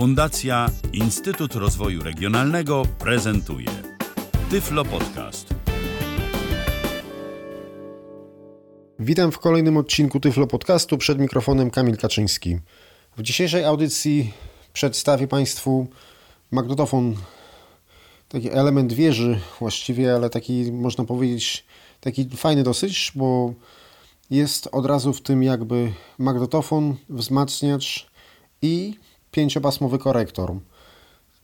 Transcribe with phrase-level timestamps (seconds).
[0.00, 3.66] Fundacja Instytut Rozwoju Regionalnego prezentuje
[4.50, 5.54] Tyflo Podcast.
[8.98, 12.58] Witam w kolejnym odcinku Tyflo Podcastu przed mikrofonem Kamil Kaczyński.
[13.16, 14.32] W dzisiejszej audycji
[14.72, 15.86] przedstawię Państwu
[16.50, 17.16] magnetofon,
[18.28, 21.64] taki element wieży właściwie, ale taki można powiedzieć
[22.00, 23.54] taki fajny dosyć, bo
[24.30, 28.10] jest od razu w tym jakby magnetofon, wzmacniacz
[28.62, 28.94] i
[29.30, 30.54] pięciopasmowy korektor.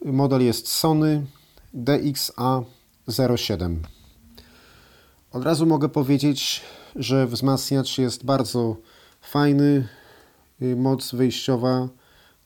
[0.05, 1.27] Model jest Sony
[1.75, 3.77] DXA07.
[5.33, 6.63] Od razu mogę powiedzieć,
[6.97, 8.77] że wzmacniacz jest bardzo
[9.21, 9.89] fajny.
[10.77, 11.89] Moc wyjściowa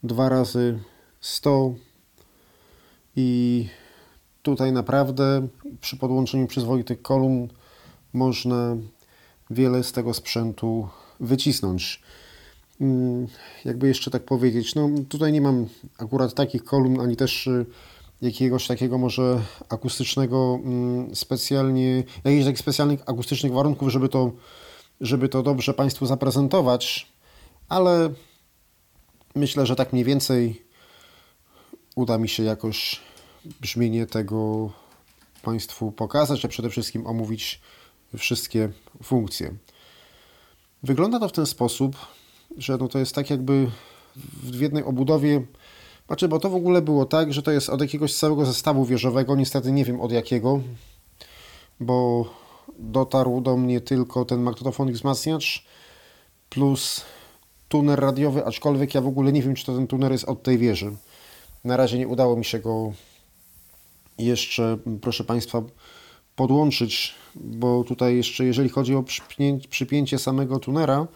[0.02, 0.78] 2 razy
[1.20, 1.74] 100
[3.16, 3.68] i
[4.42, 5.48] tutaj naprawdę
[5.80, 7.48] przy podłączeniu przyzwoitych kolumn
[8.12, 8.76] można
[9.50, 10.88] wiele z tego sprzętu
[11.20, 12.02] wycisnąć.
[12.80, 13.26] Mm,
[13.64, 15.66] jakby jeszcze tak powiedzieć, no tutaj nie mam
[15.98, 17.66] akurat takich kolumn, ani też y,
[18.22, 24.32] jakiegoś takiego może akustycznego mm, specjalnie, jakichś takich specjalnych akustycznych warunków, żeby to,
[25.00, 27.12] żeby to dobrze Państwu zaprezentować,
[27.68, 28.10] ale
[29.34, 30.62] myślę, że tak mniej więcej
[31.96, 33.00] uda mi się jakoś
[33.60, 34.70] brzmienie tego
[35.42, 37.60] Państwu pokazać, a przede wszystkim omówić
[38.18, 38.68] wszystkie
[39.02, 39.54] funkcje.
[40.82, 41.96] Wygląda to w ten sposób,
[42.56, 43.70] że no to jest tak jakby
[44.42, 45.42] w jednej obudowie,
[46.06, 49.36] znaczy, bo to w ogóle było tak, że to jest od jakiegoś całego zestawu wieżowego,
[49.36, 50.60] niestety nie wiem od jakiego,
[51.80, 52.24] bo
[52.78, 55.64] dotarł do mnie tylko ten magnetofon i wzmacniacz
[56.48, 57.04] plus
[57.68, 60.58] tuner radiowy, aczkolwiek ja w ogóle nie wiem, czy to ten tuner jest od tej
[60.58, 60.92] wieży.
[61.64, 62.92] Na razie nie udało mi się go
[64.18, 65.62] jeszcze, proszę Państwa,
[66.36, 69.04] podłączyć, bo tutaj jeszcze jeżeli chodzi o
[69.70, 71.06] przypięcie samego tunera,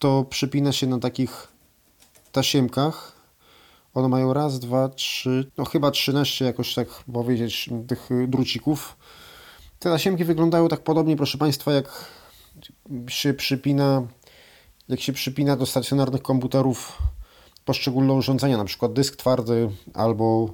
[0.00, 1.48] to przypina się na takich
[2.32, 3.12] tasiemkach.
[3.94, 8.96] One mają raz, dwa, trzy, no chyba 13 jakoś tak powiedzieć tych drucików.
[9.78, 12.04] Te tasiemki wyglądają tak podobnie, proszę Państwa, jak
[13.08, 14.02] się przypina,
[14.88, 16.98] jak się przypina do stacjonarnych komputerów
[17.64, 20.50] poszczególne urządzenia, na przykład dysk twardy albo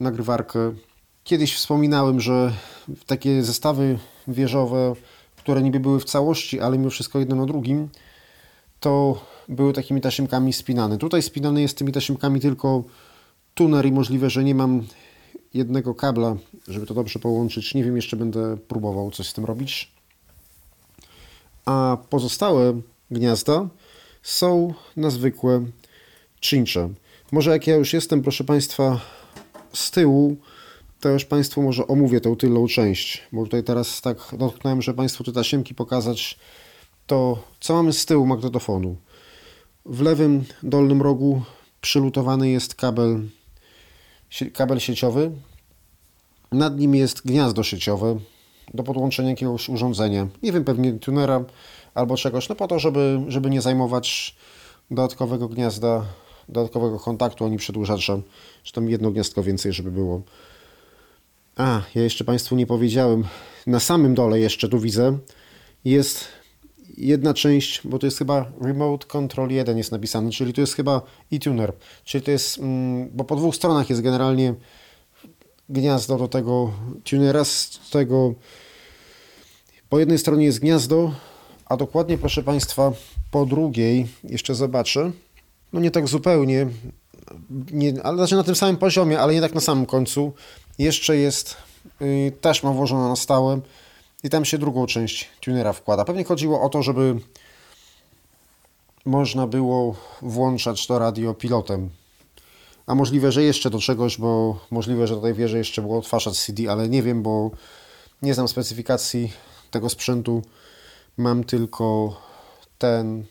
[0.00, 0.72] nagrywarkę.
[1.24, 2.52] Kiedyś wspominałem, że
[3.06, 3.98] takie zestawy
[4.28, 4.94] wieżowe,
[5.36, 7.88] które niby były w całości, ale mimo wszystko jedno na drugim,
[8.80, 10.98] to były takimi tasiemkami spinane.
[10.98, 12.84] Tutaj spinany jest tymi tasiemkami tylko
[13.54, 14.86] tuner i możliwe, że nie mam
[15.54, 16.36] jednego kabla,
[16.68, 17.74] żeby to dobrze połączyć.
[17.74, 19.92] Nie wiem, jeszcze będę próbował coś z tym robić.
[21.64, 22.80] A pozostałe
[23.10, 23.68] gniazda
[24.22, 25.64] są na zwykłe
[26.40, 26.88] czyncze.
[27.32, 29.00] Może jak ja już jestem, proszę Państwa,
[29.72, 30.36] z tyłu,
[31.00, 35.24] to już Państwu może omówię tą tylną część, bo tutaj teraz tak dotknąłem, że Państwu
[35.24, 36.38] te tasiemki pokazać
[37.10, 38.96] to co mamy z tyłu magnetofonu?
[39.86, 41.42] W lewym dolnym rogu
[41.80, 43.20] przylutowany jest kabel,
[44.54, 45.30] kabel sieciowy.
[46.52, 48.18] Nad nim jest gniazdo sieciowe
[48.74, 50.28] do podłączenia jakiegoś urządzenia.
[50.42, 51.44] Nie wiem, pewnie tunera
[51.94, 54.36] albo czegoś, no po to, żeby, żeby nie zajmować
[54.90, 56.04] dodatkowego gniazda,
[56.48, 58.18] dodatkowego kontaktu ani przedłużacza,
[58.64, 60.22] że tam jedno gniazdko więcej, żeby było.
[61.56, 63.24] A, ja jeszcze Państwu nie powiedziałem.
[63.66, 65.18] Na samym dole jeszcze tu widzę
[65.84, 66.39] jest
[67.00, 71.02] jedna część, bo to jest chyba Remote Control 1 jest napisany, czyli to jest chyba
[71.32, 71.72] e-tuner,
[72.04, 74.54] czyli to jest, mm, bo po dwóch stronach jest generalnie
[75.68, 76.72] gniazdo do tego
[77.04, 78.34] tunera, z tego
[79.88, 81.14] po jednej stronie jest gniazdo,
[81.66, 82.92] a dokładnie proszę Państwa
[83.30, 85.12] po drugiej, jeszcze zobaczę,
[85.72, 86.66] no nie tak zupełnie,
[87.72, 90.32] nie, ale znaczy na tym samym poziomie, ale nie tak na samym końcu,
[90.78, 91.56] jeszcze jest
[92.02, 93.60] y, taśma włożona na stałe,
[94.24, 96.04] i tam się drugą część tunera wkłada.
[96.04, 97.16] Pewnie chodziło o to, żeby
[99.04, 101.90] można było włączać to radio pilotem.
[102.86, 106.70] A możliwe, że jeszcze do czegoś, bo możliwe, że tutaj wierzę jeszcze było odtwarzać CD,
[106.72, 107.50] ale nie wiem, bo
[108.22, 109.32] nie znam specyfikacji
[109.70, 110.42] tego sprzętu.
[111.16, 112.16] Mam tylko
[112.78, 113.24] ten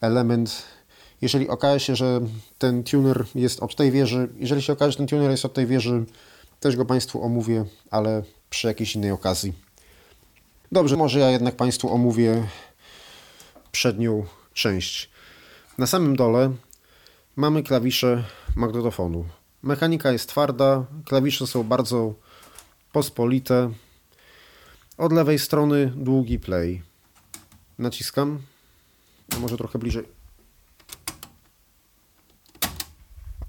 [0.00, 0.62] element.
[1.20, 2.20] Jeżeli okaże się, że
[2.58, 5.66] ten tuner jest od tej wieży, jeżeli się okaże, że ten tuner jest od tej
[5.66, 6.04] wieży,
[6.60, 9.67] też go Państwu omówię, ale przy jakiejś innej okazji.
[10.72, 12.46] Dobrze, może ja jednak Państwu omówię
[13.72, 15.10] przednią część.
[15.78, 16.52] Na samym dole
[17.36, 18.24] mamy klawisze
[18.56, 19.24] magnetofonu.
[19.62, 22.14] Mechanika jest twarda, klawisze są bardzo
[22.92, 23.72] pospolite.
[24.98, 26.82] Od lewej strony długi play.
[27.78, 28.38] Naciskam.
[29.36, 30.04] A może trochę bliżej.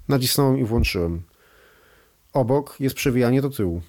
[0.08, 1.22] Nacisnąłem i włączyłem.
[2.32, 3.82] Obok jest przewijanie do tyłu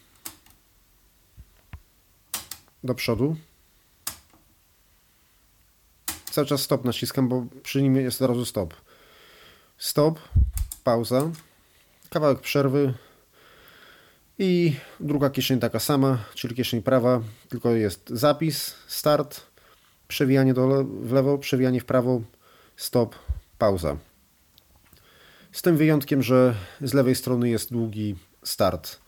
[2.83, 3.35] do przodu.
[6.31, 8.73] Cały czas stop naciskam, bo przy nim jest od razu stop.
[9.77, 10.19] Stop.
[10.83, 11.31] pauza,
[12.09, 12.93] kawałek przerwy
[14.39, 19.41] i druga kieszeń taka sama, czyli kieszeń prawa, tylko jest zapis, start,
[20.07, 22.21] przewijanie do le w lewo, przewijanie w prawo,
[22.77, 23.15] stop,
[23.57, 23.97] pauza.
[25.51, 28.99] Z tym wyjątkiem, że z lewej strony jest długi start,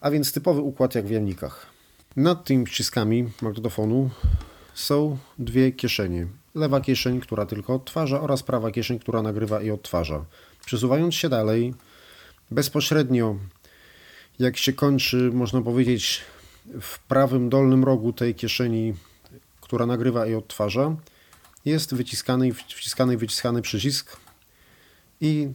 [0.00, 1.66] a więc typowy układ jak w jamnikach.
[2.16, 4.10] Nad tymi przyciskami magnetofonu
[4.74, 6.26] są dwie kieszenie.
[6.54, 10.24] Lewa kieszeń, która tylko odtwarza oraz prawa kieszeń, która nagrywa i odtwarza.
[10.66, 11.74] Przesuwając się dalej,
[12.50, 13.36] bezpośrednio
[14.38, 16.20] jak się kończy, można powiedzieć,
[16.80, 18.94] w prawym dolnym rogu tej kieszeni,
[19.60, 20.96] która nagrywa i odtwarza,
[21.64, 24.16] jest wyciskany, wciskany i wyciskany przycisk
[25.20, 25.48] i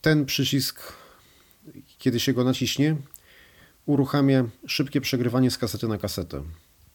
[0.00, 0.92] ten przycisk,
[1.98, 2.96] kiedy się go naciśnie,
[3.90, 6.42] uruchamia szybkie przegrywanie z kasety na kasetę.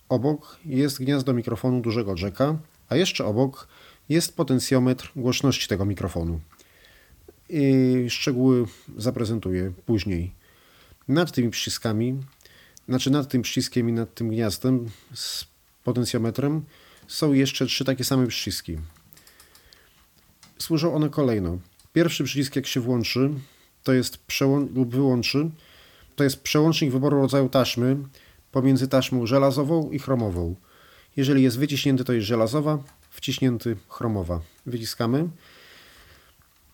[0.10, 2.58] Obok jest gniazdo mikrofonu dużego jacka,
[2.90, 3.68] a jeszcze obok
[4.10, 6.40] jest potencjometr głośności tego mikrofonu.
[7.50, 8.66] I szczegóły
[8.98, 10.32] zaprezentuję później.
[11.08, 12.20] Nad tymi przyciskami,
[12.90, 15.46] znaczy nad tym przyciskiem i nad tym gniazdem z
[15.84, 16.66] potencjometrem
[17.08, 18.78] są jeszcze trzy takie same przyciski.
[20.60, 21.60] Służą one kolejno.
[21.94, 23.30] Pierwszy przycisk jak się włączy,
[23.84, 25.50] to jest przełą- lub wyłączy,
[26.16, 27.98] to jest przełącznik wyboru rodzaju taśmy
[28.52, 30.56] pomiędzy taśmą żelazową i chromową.
[31.16, 32.80] Jeżeli jest wyciśnięty, to jest żelazowa,
[33.10, 34.42] wciśnięty chromowa.
[34.66, 35.30] Wyciskamy.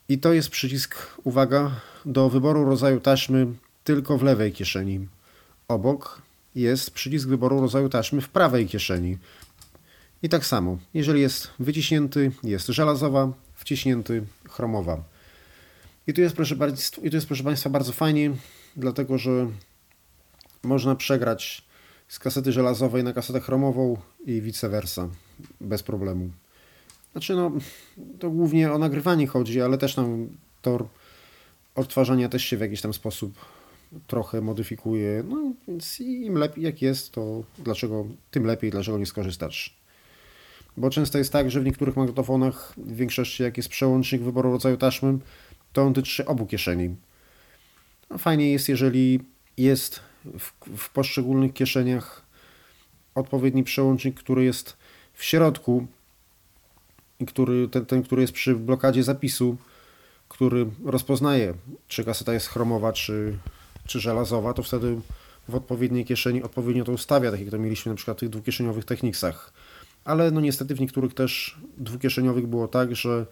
[0.10, 1.72] I to jest przycisk, uwaga,
[2.06, 3.48] do wyboru rodzaju taśmy
[3.84, 5.08] tylko w lewej kieszeni.
[5.68, 6.22] Obok
[6.56, 9.18] jest przycisk wyboru rodzaju taśmy w prawej kieszeni.
[10.24, 15.04] I tak samo, jeżeli jest wyciśnięty, jest żelazowa, wciśnięty chromowa.
[16.08, 16.56] I tu jest, proszę,
[17.04, 18.32] i tu jest, proszę Państwa, bardzo fajnie,
[18.76, 19.48] dlatego że
[20.64, 21.66] można przegrać
[22.08, 25.10] z kasety żelazowej na kasetę chromową i vice versa,
[25.62, 26.30] bez problemu.
[27.12, 27.52] Znaczy, no,
[28.20, 30.28] to głównie o nagrywanie chodzi, ale też tam
[30.62, 30.88] tor
[31.76, 33.34] odtwarzania też się w jakiś tam sposób
[34.08, 35.24] trochę modyfikuje.
[35.30, 39.76] No, więc im lepiej jak jest, to dlaczego, tym lepiej, dlaczego nie skorzystać.
[40.78, 44.78] Bo często jest tak, że w niektórych magnetofonach, w większości jak jest przełącznik wyboru rodzaju
[44.78, 45.18] taśmy,
[45.74, 46.96] to on dotyczy obu kieszeni.
[48.12, 49.20] No, fajnie jest, jeżeli
[49.58, 50.00] jest
[50.40, 52.22] w, w poszczególnych kieszeniach
[53.16, 54.78] odpowiedni przełącznik, który jest
[55.14, 55.88] w środku
[57.20, 59.58] i który, ten, ten, który jest przy blokadzie zapisu,
[60.30, 61.54] który rozpoznaje,
[61.88, 63.38] czy kaseta jest chromowa, czy,
[63.88, 65.02] czy żelazowa, to wtedy
[65.48, 68.86] w odpowiedniej kieszeni odpowiednio to ustawia, tak jak to mieliśmy na przykład w tych dwukieszeniowych
[68.86, 69.54] Technicsach.
[70.06, 73.26] Ale no niestety w niektórych też dwukieszeniowych było tak, że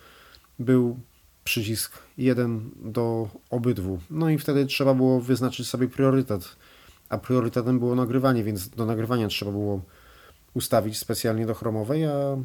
[0.60, 1.00] był
[1.44, 4.00] przycisk jeden do obydwu.
[4.10, 6.56] No i wtedy trzeba było wyznaczyć sobie priorytet,
[7.10, 9.82] a priorytetem było nagrywanie, więc do nagrywania trzeba było
[10.54, 12.38] ustawić specjalnie do chromowej, a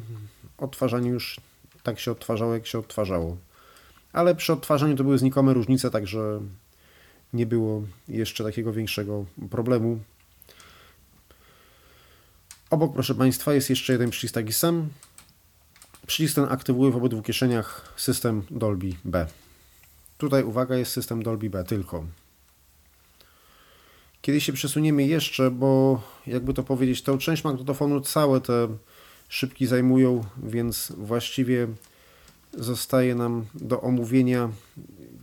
[0.57, 1.39] odtwarzanie już
[1.83, 3.37] tak się odtwarzało, jak się odtwarzało.
[4.13, 6.41] Ale przy odtwarzaniu to były znikome różnice, także
[7.33, 9.99] nie było jeszcze takiego większego problemu.
[12.69, 14.89] Obok, proszę Państwa, jest jeszcze jeden przycisk taki sam.
[16.07, 19.27] Przycisk ten aktywuje w obydwu kieszeniach system Dolby B.
[20.17, 22.05] Tutaj uwaga, jest system Dolby B tylko.
[24.21, 28.67] Kiedy się przesuniemy jeszcze, bo jakby to powiedzieć, tę część magnetofonu całe te
[29.29, 31.67] szybki zajmują, więc właściwie
[32.53, 34.49] zostaje nam do omówienia,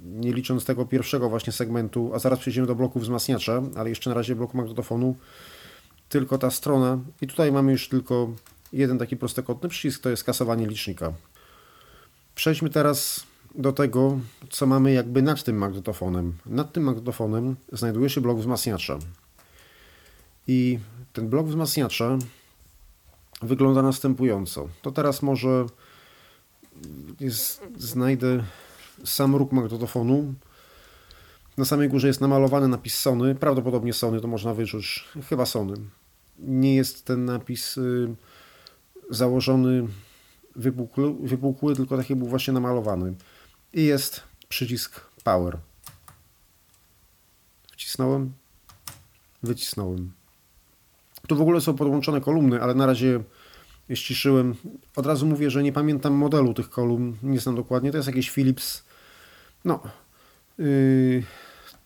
[0.05, 4.15] nie licząc tego pierwszego właśnie segmentu, a zaraz przejdziemy do bloku wzmacniacza, ale jeszcze na
[4.15, 5.17] razie blok magnetofonu,
[6.09, 8.33] tylko ta strona i tutaj mamy już tylko
[8.73, 11.13] jeden taki prostokątny przycisk, to jest kasowanie licznika.
[12.35, 14.19] Przejdźmy teraz do tego,
[14.51, 16.39] co mamy jakby nad tym magnetofonem.
[16.47, 18.99] Nad tym magnetofonem znajduje się blok wzmacniacza.
[20.49, 20.79] I
[21.13, 22.19] ten blok wzmacniacza
[23.43, 24.69] wygląda następująco.
[24.83, 25.67] To teraz może
[27.21, 28.45] jest, znajdę
[29.05, 30.35] sam róg magnetofonu.
[31.57, 35.75] Na samej górze jest namalowany napis Sony, prawdopodobnie Sony, to można wyczuć, chyba Sony.
[36.39, 38.15] Nie jest ten napis y,
[39.15, 39.89] założony
[41.23, 43.15] wypukły, tylko taki był właśnie namalowany.
[43.73, 45.59] I jest przycisk Power.
[47.73, 48.33] Wcisnąłem,
[49.43, 50.13] wycisnąłem.
[51.29, 53.23] Tu w ogóle są podłączone kolumny, ale na razie
[53.95, 54.55] ściszyłem.
[54.97, 57.91] Od razu mówię, że nie pamiętam modelu tych kolumn, nie znam dokładnie.
[57.91, 58.85] To jest jakiś Philips.
[59.65, 59.81] No,
[60.59, 61.23] yy,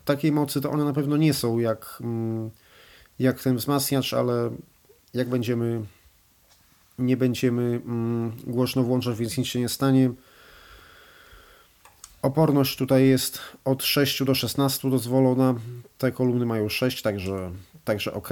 [0.04, 2.50] takiej mocy to one na pewno nie są jak, yy,
[3.18, 4.50] jak ten wzmacniacz, ale
[5.14, 5.86] jak będziemy
[6.98, 10.10] nie będziemy mm, głośno włączać, więc nic się nie stanie.
[12.22, 15.54] Oporność tutaj jest od 6 do 16 dozwolona.
[15.98, 17.50] Te kolumny mają 6, także,
[17.84, 18.28] także ok.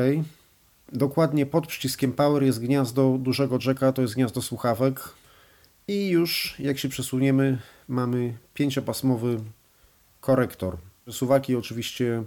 [0.93, 5.15] Dokładnie pod przyciskiem Power jest gniazdo dużego jacka, to jest gniazdo słuchawek.
[5.89, 9.41] I już jak się przesuniemy, mamy pięciopasmowy
[10.21, 10.77] korektor.
[11.11, 12.25] Suwaki oczywiście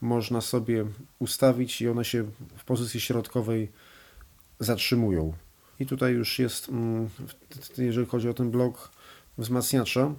[0.00, 0.84] można sobie
[1.18, 2.24] ustawić i one się
[2.56, 3.72] w pozycji środkowej
[4.60, 5.32] zatrzymują.
[5.80, 7.08] I tutaj już jest, mm,
[7.78, 8.90] jeżeli chodzi o ten blok
[9.38, 10.14] wzmacniacza,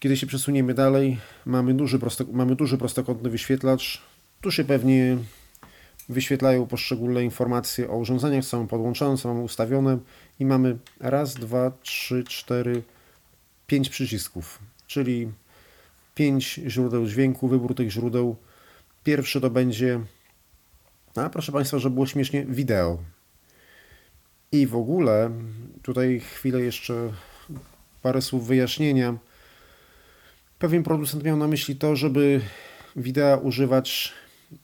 [0.00, 1.98] kiedy się przesuniemy dalej, mamy duży,
[2.32, 4.02] mamy duży prostokątny wyświetlacz.
[4.40, 5.18] Tu się pewnie
[6.08, 9.98] wyświetlają poszczególne informacje o urządzeniach, co mamy podłączone, co mamy ustawione
[10.40, 12.82] i mamy raz, dwa, trzy, cztery,
[13.66, 15.32] pięć przycisków, czyli
[16.14, 18.36] pięć źródeł dźwięku, wybór tych źródeł.
[19.04, 20.00] Pierwszy to będzie,
[21.14, 22.98] a proszę Państwa, żeby było śmiesznie, wideo.
[24.52, 25.30] I w ogóle,
[25.82, 27.12] tutaj chwilę jeszcze
[28.02, 29.18] parę słów wyjaśnienia.
[30.58, 32.40] Pewien producent miał na myśli to, żeby
[32.96, 34.12] wideo używać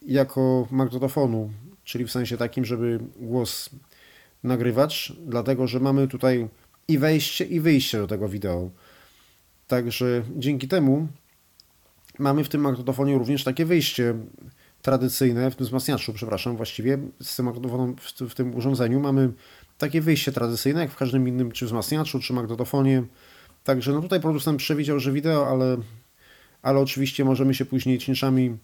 [0.07, 1.51] jako magnetofonu,
[1.85, 3.71] czyli w sensie takim, żeby głos
[4.43, 6.49] nagrywać, dlatego że mamy tutaj
[6.89, 8.71] i wejście, i wyjście do tego wideo.
[9.67, 11.09] Także dzięki temu
[12.19, 14.15] mamy w tym magnetofonie również takie wyjście
[14.83, 17.97] tradycyjne, w tym wzmacniaczu, przepraszam, właściwie z tym magnetofonem,
[18.29, 19.33] w tym urządzeniu mamy
[19.85, 23.03] takie wyjście tradycyjne, jak w każdym innym, czy wzmacniaczu, czy magnetofonie.
[23.65, 25.77] Także no tutaj producent przewidział, że wideo, ale,
[26.63, 28.57] ale oczywiście możemy się później cięciami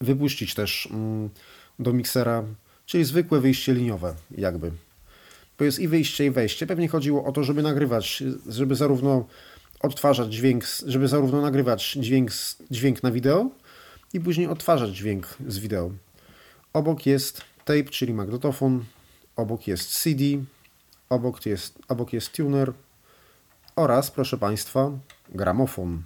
[0.00, 1.30] wypuścić też mm,
[1.78, 2.44] do miksera,
[2.86, 4.72] czyli zwykłe wyjście liniowe, jakby.
[5.56, 6.66] To jest i wyjście, i wejście.
[6.66, 9.26] Pewnie chodziło o to, żeby nagrywać, żeby zarówno
[9.80, 12.30] odtwarzać dźwięk, żeby zarówno nagrywać dźwięk,
[12.70, 13.50] dźwięk na wideo
[14.12, 15.90] i później odtwarzać dźwięk z wideo.
[16.72, 18.84] Obok jest tape, czyli magnetofon,
[19.36, 20.24] obok jest CD,
[21.08, 22.72] obok jest, obok jest tuner
[23.76, 24.90] oraz, proszę Państwa,
[25.28, 26.02] gramofon.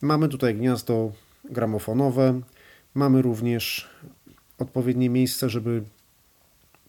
[0.00, 1.12] Mamy tutaj gniazdo
[1.44, 2.40] gramofonowe,
[2.94, 3.90] mamy również
[4.58, 5.82] odpowiednie miejsce, żeby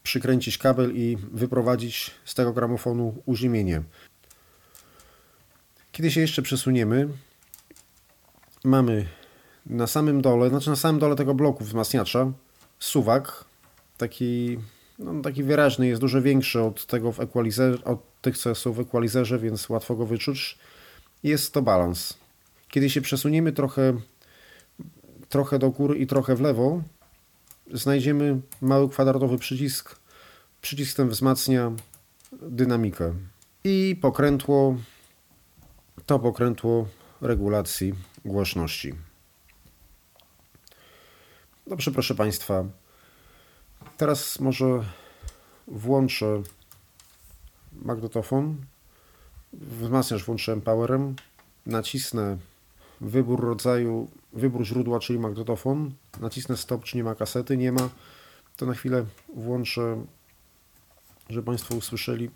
[0.02, 3.82] przykręcić kabel i wyprowadzić z tego gramofonu uziemienie.
[5.92, 7.08] Kiedy się jeszcze przesuniemy,
[8.64, 9.08] mamy
[9.66, 12.32] na samym dole, znaczy na samym dole tego bloku wzmacniacza
[12.78, 13.44] suwak,
[13.96, 14.58] taki,
[14.98, 18.80] no, taki wyraźny, jest dużo większy od tego w equalizerze, od tych, co są w
[18.80, 20.58] equalizerze, więc łatwo go wyczuć.
[21.22, 22.18] Jest to balans.
[22.68, 24.00] Kiedy się przesuniemy trochę,
[25.28, 26.82] trochę do góry i trochę w lewo,
[27.72, 29.98] znajdziemy mały kwadratowy przycisk.
[30.60, 31.72] Przycisk ten wzmacnia
[32.32, 33.14] dynamikę.
[33.64, 34.76] I pokrętło
[36.06, 36.88] to pokrętło
[37.20, 38.94] regulacji głośności.
[41.66, 42.64] Dobrze, proszę Państwa.
[43.96, 44.84] Teraz może
[45.66, 46.42] włączę
[47.72, 48.56] magnetofon.
[49.52, 51.16] Wzmacniacz włączyłem powerem.
[51.66, 52.38] Nacisnę
[53.00, 55.92] wybór rodzaju, wybór źródła, czyli magnetofon.
[56.20, 57.56] Nacisnę stop, czy nie ma kasety.
[57.56, 57.88] Nie ma.
[58.56, 59.04] To na chwilę
[59.34, 60.04] włączę,
[61.28, 62.30] żeby Państwo usłyszeli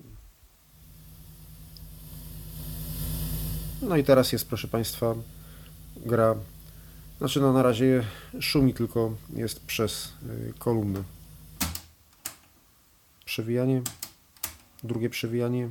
[3.82, 5.14] No i teraz jest, proszę Państwa,
[5.96, 6.34] gra.
[7.18, 8.04] Znaczy, no na razie
[8.40, 10.12] szumi tylko jest przez
[10.48, 11.02] y, kolumny.
[13.24, 13.82] Przewijanie,
[14.84, 15.68] drugie przewijanie,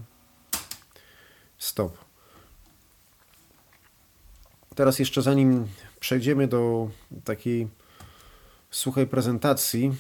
[1.58, 1.98] stop.
[4.76, 5.68] Teraz jeszcze zanim
[6.00, 6.90] przejdziemy do
[7.24, 7.68] takiej
[8.72, 9.96] suchej prezentacji,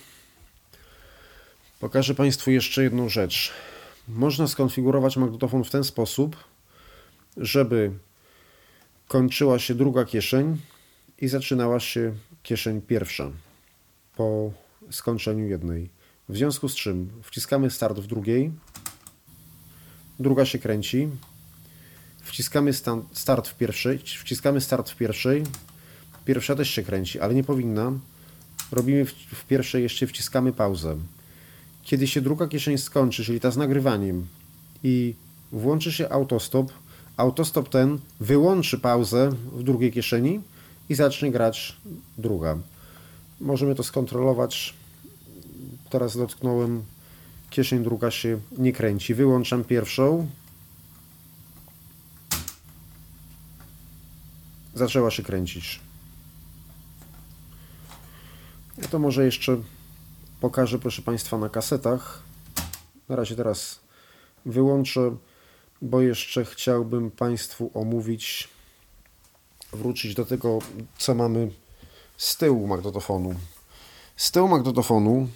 [1.79, 3.51] pokażę Państwu jeszcze jedną rzecz.
[4.08, 6.36] Można skonfigurować magnetofon w ten sposób,
[7.38, 7.91] żeby
[9.08, 10.58] kończyła się druga kieszeń
[11.20, 13.31] i zaczynała się kieszeń pierwsza
[14.15, 14.51] po
[14.91, 16.00] skończeniu jednej.
[16.31, 18.51] W związku z czym wciskamy start w drugiej,
[20.19, 21.07] druga się kręci,
[22.21, 22.73] wciskamy
[23.13, 25.43] start w pierwszej, wciskamy start w pierwszej,
[26.25, 27.91] pierwsza też się kręci, ale nie powinna.
[28.71, 30.97] Robimy w pierwszej jeszcze wciskamy pauzę.
[31.83, 34.27] Kiedy się druga kieszeń skończy, czyli ta z nagrywaniem
[34.83, 35.15] i
[35.51, 36.71] włączy się autostop,
[37.17, 40.41] autostop ten wyłączy pauzę w drugiej kieszeni
[40.89, 41.75] i zacznie grać
[42.17, 42.57] druga.
[43.41, 44.80] Możemy to skontrolować.
[45.91, 46.83] Teraz dotknąłem,
[47.50, 49.13] kieszeń druga się nie kręci.
[49.13, 50.27] Wyłączam pierwszą.
[54.74, 55.79] Zaczęła się kręcić.
[58.77, 59.57] Ja to może jeszcze
[60.39, 62.21] pokażę, proszę Państwa, na kasetach.
[63.10, 63.79] Na razie teraz
[64.45, 65.15] wyłączę
[65.81, 68.50] bo jeszcze chciałbym Państwu omówić,
[69.74, 70.60] wrócić do tego,
[70.98, 71.51] co mamy
[72.17, 73.36] z tyłu magnetofonu.
[74.15, 75.27] Z tyłu magnetofonu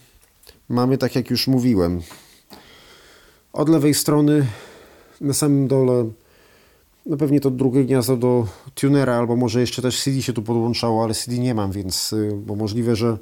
[0.70, 2.02] mamy, tak jak już mówiłem,
[3.54, 4.48] od lewej strony
[5.22, 6.10] na samym dole
[7.06, 11.04] no pewnie to drugie gniazdo do tunera, albo może jeszcze też CD się tu podłączało,
[11.04, 13.18] ale CD nie mam, więc y, bo możliwe, że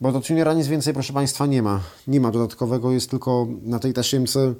[0.00, 1.80] bo do tunera nic więcej, proszę Państwa, nie ma.
[2.06, 4.54] Nie ma dodatkowego, jest tylko na tej tasiemce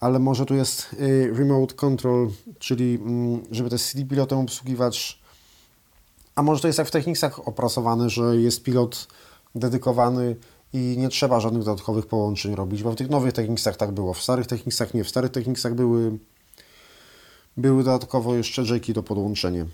[0.00, 5.18] ale może tu jest y, remote control, czyli mm, żeby też CD pilotem obsługiwać,
[6.34, 9.08] a może to jest jak w Technicsach opracowane, że jest pilot
[9.54, 10.36] dedykowany
[10.72, 14.22] i nie trzeba żadnych dodatkowych połączeń robić, bo w tych nowych Technicsach tak było, w
[14.22, 16.18] starych Technicsach nie, w starych Technicsach były,
[17.56, 19.66] były dodatkowo jeszcze jacki do podłączenia.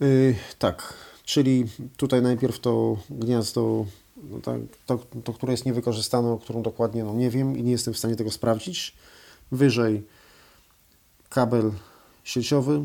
[0.00, 1.64] Yy, tak, czyli
[1.96, 3.86] tutaj najpierw to gniazdo,
[4.30, 7.72] no tak, to, to, które jest niewykorzystane, o którą dokładnie no nie wiem i nie
[7.72, 8.94] jestem w stanie tego sprawdzić.
[9.52, 10.02] Wyżej
[11.28, 11.72] kabel
[12.24, 12.80] sieciowy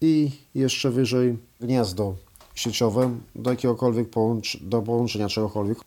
[0.00, 2.16] i jeszcze wyżej gniazdo
[2.54, 5.78] sieciowe do jakiegokolwiek połącz do połączenia czegokolwiek.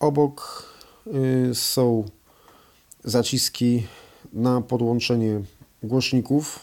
[0.00, 0.66] Obok
[1.50, 2.04] y, są
[3.04, 3.86] zaciski
[4.32, 5.40] na podłączenie
[5.82, 6.60] głośników.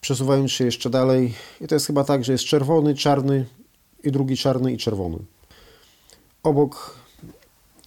[0.00, 3.46] Przesuwając się jeszcze dalej, i to jest chyba tak, że jest czerwony, czarny
[4.04, 5.18] i drugi czarny i czerwony.
[6.42, 6.98] Obok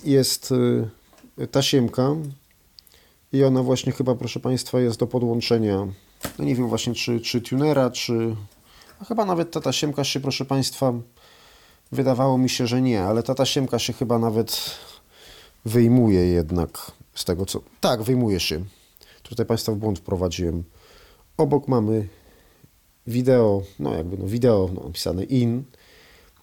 [0.04, 0.52] jest
[1.38, 2.16] y, tasiemka
[3.34, 5.88] i ona właśnie chyba, proszę Państwa, jest do podłączenia,
[6.40, 8.36] no nie wiem właśnie, czy, czy tunera, czy
[9.00, 10.94] a chyba nawet ta tasiemka się, proszę Państwa,
[11.92, 14.78] wydawało mi się, że nie, ale ta tasiemka się chyba nawet
[15.66, 17.62] wyjmuje jednak z tego, co...
[17.82, 18.64] Tak, wyjmuje się.
[19.24, 20.64] Tutaj Państwa w błąd wprowadziłem.
[21.38, 22.08] Obok mamy
[23.08, 25.64] wideo, no jakby no wideo no, napisane in,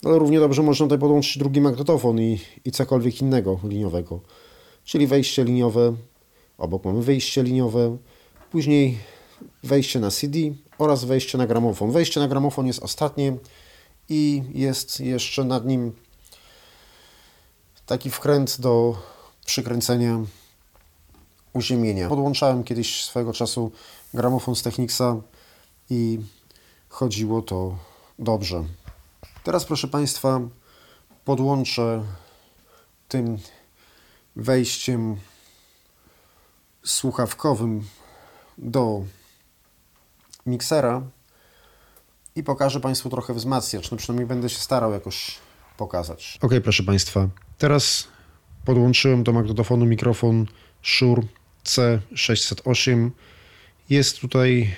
[0.05, 4.21] ale równie dobrze można tutaj podłączyć drugi magnetofon i, i cokolwiek innego liniowego.
[4.85, 5.95] Czyli wejście liniowe,
[6.59, 7.97] obok mamy wyjście liniowe,
[8.51, 8.99] później
[9.63, 10.39] wejście na CD
[10.79, 11.91] oraz wejście na gramofon.
[11.91, 13.37] Wejście na gramofon jest ostatnie
[14.09, 15.93] i jest jeszcze nad nim
[17.87, 18.97] taki wkręt do
[19.47, 20.21] przykręcenia
[21.53, 22.09] uziemienia.
[22.09, 23.73] Podłączałem kiedyś swego czasu
[24.15, 25.17] gramofon z Technicsa
[25.91, 26.21] i
[26.89, 27.77] chodziło to
[28.19, 28.65] dobrze.
[29.45, 30.41] Teraz proszę Państwa
[31.25, 32.05] podłączę
[33.09, 33.39] tym
[34.37, 35.17] wejściem
[36.85, 37.85] słuchawkowym
[38.59, 39.05] do
[40.47, 41.03] miksera
[42.37, 43.91] i pokażę Państwu trochę wzmacniacz.
[43.91, 45.39] No przynajmniej będę się starał jakoś
[45.77, 46.39] pokazać.
[46.43, 47.29] Ok, proszę Państwa.
[47.59, 48.09] Teraz
[48.65, 50.47] podłączyłem do magnetofonu mikrofon
[50.83, 51.23] Shure
[51.65, 53.11] C608.
[53.91, 54.75] Jest tutaj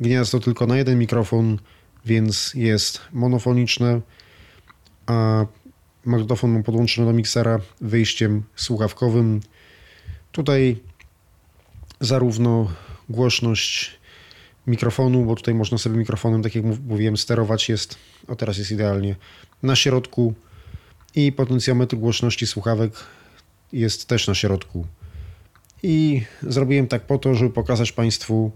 [0.00, 1.58] gniazdo tylko na jeden mikrofon,
[2.04, 4.00] więc jest monofoniczne,
[5.06, 5.46] a
[6.04, 9.40] magnetofon mam podłączony do miksera wyjściem słuchawkowym.
[10.32, 10.80] Tutaj
[12.00, 12.70] zarówno
[13.08, 13.98] głośność
[14.68, 17.96] mikrofonu, bo tutaj można sobie mikrofonem, tak jak mówiłem, sterować jest,
[18.28, 19.16] o teraz jest idealnie,
[19.62, 20.34] na środku
[21.14, 22.92] i potencjometr głośności słuchawek
[23.72, 24.86] jest też na środku.
[25.82, 28.50] I zrobiłem tak po to, żeby pokazać Państwu,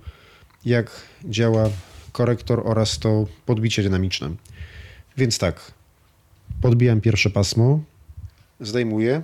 [0.64, 0.90] jak
[1.24, 1.70] działa
[2.12, 4.30] korektor oraz to podbicie dynamiczne.
[5.16, 5.72] Więc tak,
[6.60, 7.80] podbijam pierwsze pasmo,
[8.60, 9.22] zdejmuję,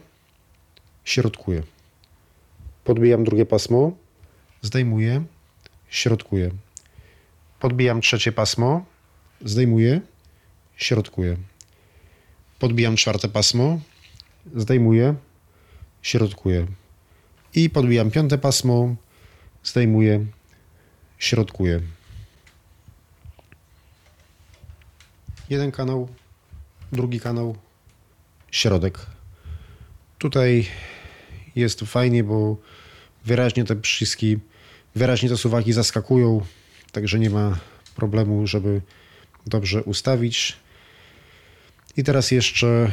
[1.05, 1.63] środkuję.
[2.85, 3.93] Podbijam drugie pasmo,
[4.63, 5.25] zdejmuję,
[5.89, 6.51] środkuję.
[7.61, 8.85] Podbijam trzecie pasmo,
[9.45, 10.01] zdejmuję,
[10.77, 11.37] środkuję.
[12.59, 13.81] Podbijam czwarte pasmo,
[14.57, 15.15] zdejmuję,
[16.03, 16.67] środkuję.
[17.55, 18.97] I podbijam piąte pasmo,
[19.65, 20.27] zdejmuję,
[21.19, 21.81] środkuję.
[25.51, 26.09] Jeden kanał,
[26.93, 27.57] drugi kanał,
[28.51, 29.07] środek.
[30.19, 30.67] Tutaj
[31.57, 32.57] jest fajnie, bo
[33.25, 34.39] wyraźnie te przyciski,
[34.95, 36.47] wyraźnie te suwaki zaskakują,
[36.93, 37.59] także nie ma
[37.97, 38.81] problemu, żeby
[39.47, 40.57] dobrze ustawić.
[41.97, 42.91] I teraz jeszcze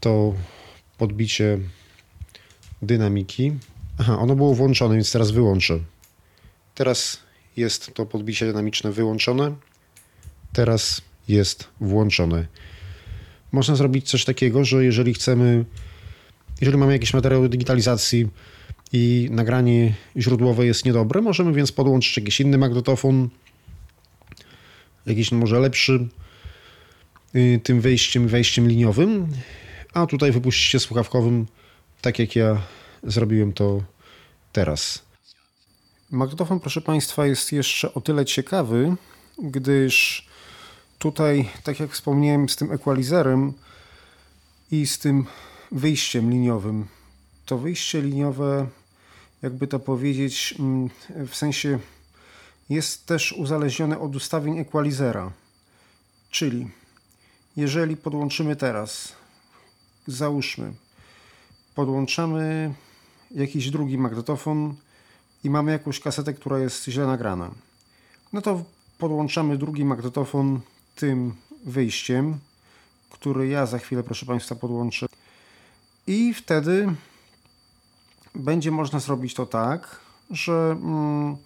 [0.00, 0.34] to
[0.98, 1.58] podbicie
[2.82, 3.52] dynamiki.
[3.98, 5.78] Aha, ono było włączone, więc teraz wyłączę.
[6.74, 7.20] Teraz
[7.56, 9.54] jest to podbicie dynamiczne wyłączone.
[10.52, 12.46] Teraz jest włączone.
[13.52, 15.64] Można zrobić coś takiego, że jeżeli chcemy,
[16.60, 18.28] jeżeli mamy jakieś materiały digitalizacji
[18.96, 23.28] i nagranie źródłowe jest niedobre, możemy więc podłączyć jakiś inny magnetofon,
[25.06, 26.08] jakiś może lepszy,
[27.34, 29.28] y, tym wejściem, wejściem liniowym,
[29.94, 31.46] a tutaj wypuścić się słuchawkowym,
[32.00, 32.62] tak jak ja
[33.02, 33.82] zrobiłem to
[34.52, 35.02] teraz.
[36.10, 38.96] Magnetofon, proszę Państwa, jest jeszcze o tyle ciekawy,
[39.42, 40.26] gdyż
[40.98, 43.52] tutaj, tak jak wspomniałem, z tym equalizerem
[44.70, 45.26] i z tym
[45.72, 46.86] wyjściem liniowym,
[47.46, 48.66] to wyjście liniowe,
[49.44, 50.90] jakby to powiedzieć, mm,
[51.28, 51.78] w sensie
[52.68, 55.30] jest też uzależnione od ustawień equalizera.
[56.30, 56.70] Czyli
[57.56, 59.12] jeżeli podłączymy teraz,
[60.06, 60.72] załóżmy,
[61.74, 62.74] podłączamy
[63.30, 64.74] jakiś drugi magnetofon
[65.44, 67.50] i mamy jakąś kasetę, która jest źle nagrana.
[68.32, 68.64] No to
[68.98, 70.60] podłączamy drugi magnetofon
[70.94, 72.38] tym wyjściem,
[73.10, 75.06] który ja za chwilę, proszę Państwa, podłączę.
[76.06, 76.94] I wtedy
[78.34, 81.36] będzie można zrobić to tak, że mm,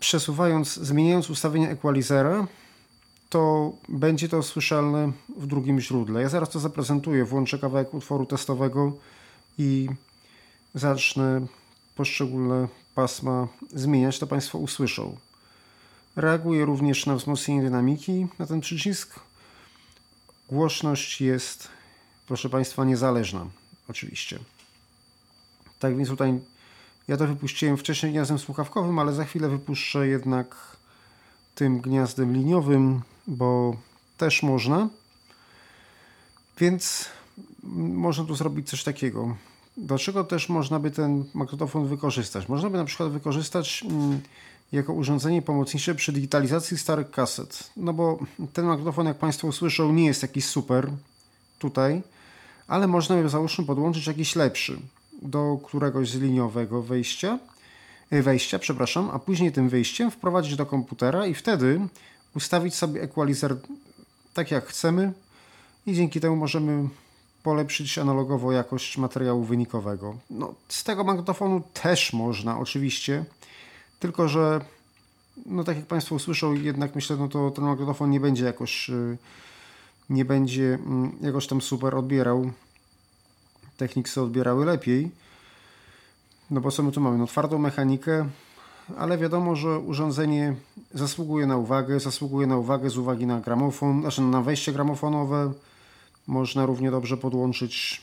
[0.00, 2.46] przesuwając, zmieniając ustawienie equalizera,
[3.30, 6.22] to będzie to słyszalne w drugim źródle.
[6.22, 8.92] Ja zaraz to zaprezentuję, włączę kawałek utworu testowego
[9.58, 9.88] i
[10.74, 11.46] zacznę
[11.96, 15.16] poszczególne pasma zmieniać, to Państwo usłyszą.
[16.16, 19.20] Reaguje również na wzmocnienie dynamiki na ten przycisk.
[20.48, 21.68] Głośność jest,
[22.26, 23.46] proszę Państwa, niezależna,
[23.88, 24.38] oczywiście.
[25.82, 26.40] Tak więc tutaj
[27.08, 30.56] ja to wypuściłem wcześniej gniazdem słuchawkowym, ale za chwilę wypuszczę jednak
[31.54, 33.76] tym gniazdem liniowym, bo
[34.18, 34.88] też można.
[36.58, 37.08] Więc
[37.94, 39.36] można tu zrobić coś takiego.
[39.76, 42.48] Dlaczego też można by ten magnetofon wykorzystać?
[42.48, 44.20] Można by na przykład wykorzystać mm,
[44.72, 47.70] jako urządzenie pomocnicze przy digitalizacji starych kaset.
[47.76, 48.18] No bo
[48.52, 50.90] ten magnetofon, jak Państwo usłyszą, nie jest jakiś super
[51.58, 52.02] tutaj,
[52.68, 54.78] ale można by załóżmy podłączyć jakiś lepszy
[55.22, 57.38] do któregoś z liniowego wejścia,
[58.10, 61.80] e, wejścia, przepraszam, a później tym wyjściem wprowadzić do komputera i wtedy
[62.36, 63.56] ustawić sobie equalizer
[64.34, 65.12] tak jak chcemy
[65.86, 66.88] i dzięki temu możemy
[67.42, 70.16] polepszyć analogowo jakość materiału wynikowego.
[70.30, 73.24] No, z tego magnetofonu też można oczywiście,
[74.00, 74.60] tylko że
[75.46, 79.18] no tak jak Państwo usłyszą, jednak myślę, no to ten magnetofon nie będzie jakoś y,
[80.10, 82.50] nie będzie mm, jakoś tam super odbierał.
[83.82, 85.10] Techniksy odbierały lepiej.
[86.50, 87.18] No bo co my tu mamy?
[87.18, 88.28] No twardą mechanikę,
[88.98, 90.54] ale wiadomo, że urządzenie
[90.94, 95.52] zasługuje na uwagę, zasługuje na uwagę z uwagi na gramofon, znaczy na wejście gramofonowe.
[96.26, 98.02] Można równie dobrze podłączyć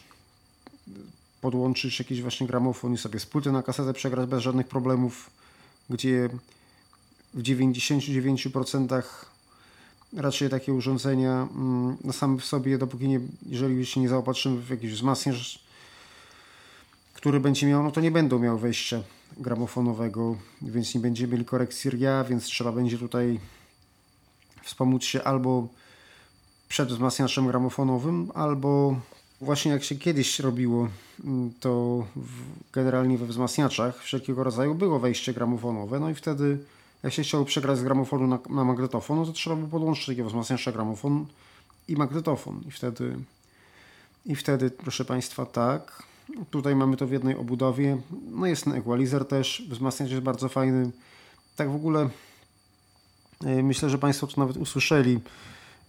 [1.41, 5.29] podłączyć jakiś właśnie gramofon i sobie z płyty na kasetę przegrać bez żadnych problemów,
[5.89, 6.29] gdzie
[7.33, 9.01] w 99%
[10.17, 14.93] raczej takie urządzenia mm, same w sobie, dopóki nie, jeżeli się nie zaopatrzymy w jakiś
[14.93, 15.68] wzmacniacz,
[17.19, 19.03] który będzie miał, no to nie będą miał wejścia
[19.37, 23.39] gramofonowego, więc nie będziemy mieli korekcji RIA, więc trzeba będzie tutaj
[24.63, 25.67] wspomóc się albo
[26.69, 28.99] przed wzmacniaczem gramofonowym, albo
[29.41, 30.87] właśnie jak się kiedyś robiło,
[31.23, 32.05] mm, to
[32.73, 36.57] generalnie we wzmacniaczach wszelkiego rodzaju było wejście gramofonowe, no i wtedy
[37.03, 40.29] jak się chciało przegrać z gramofonu na, na magnetofon, no to trzeba było podłączyć takiego
[40.29, 41.25] wzmacniacza gramofon
[41.87, 42.61] i magnetofon.
[42.67, 43.17] I wtedy
[44.25, 46.08] i wtedy, proszę Państwa, tak,
[46.49, 47.97] Tutaj mamy to w jednej obudowie.
[48.31, 50.91] No jest ten equalizer też, wzmacniacz jest bardzo fajny.
[51.55, 52.09] Tak w ogóle
[53.45, 55.19] e, myślę, że Państwo to nawet usłyszeli.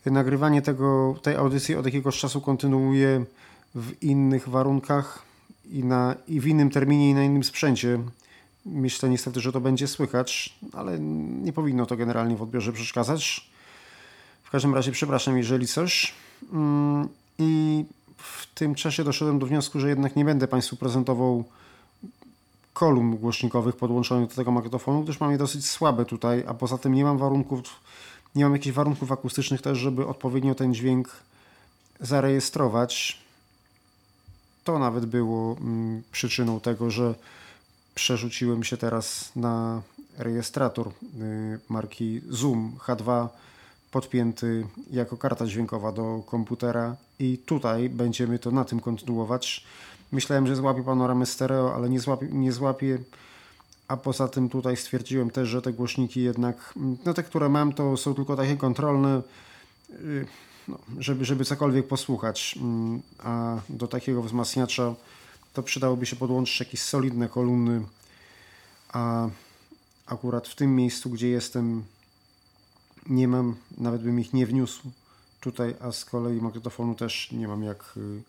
[0.07, 3.25] Nagrywanie tego, tej audycji od jakiegoś czasu kontynuuję
[3.75, 5.23] w innych warunkach
[5.71, 7.99] i, na, i w innym terminie i na innym sprzęcie.
[8.67, 10.99] Myślę niestety, że to będzie słychać, ale
[11.43, 13.51] nie powinno to generalnie w odbiorze przeszkadzać.
[14.43, 16.15] W każdym razie przepraszam, jeżeli coś.
[16.53, 17.85] Mm, I
[18.23, 21.45] w tym czasie doszedłem do wniosku, że jednak nie będę Państwu prezentował
[22.73, 26.95] kolumn głośnikowych podłączonych do tego magnetofonu, gdyż mam je dosyć słabe tutaj, a poza tym
[26.95, 27.63] nie mam warunków,
[28.35, 31.09] nie mam jakichś warunków akustycznych też, żeby odpowiednio ten dźwięk
[32.01, 33.19] zarejestrować.
[34.65, 37.15] To nawet było mm, przyczyną tego, że
[37.95, 39.83] przerzuciłem się teraz na
[40.19, 40.93] rejestrator y,
[41.69, 43.29] marki Zoom H2
[43.91, 49.65] podpięty jako karta dźwiękowa do komputera i tutaj będziemy to na tym kontynuować.
[50.13, 52.99] Myślałem, że złapie panoramę stereo, ale nie złapie, nie złapie.
[53.89, 56.75] A poza tym tutaj stwierdziłem też, że te głośniki jednak,
[57.05, 59.23] no te, które mam, to są tylko takie kontrolne,
[60.69, 62.59] no, żeby, żeby cokolwiek posłuchać.
[63.19, 64.95] A do takiego wzmacniacza
[65.53, 67.83] to przydałoby się podłączyć jakieś solidne kolumny.
[68.93, 69.29] A
[70.07, 71.85] akurat w tym miejscu, gdzie jestem,
[73.09, 74.83] nie mam, nawet bym ich nie wniósł
[75.41, 78.23] tutaj, a z kolei magnetofonu też nie mam jak y,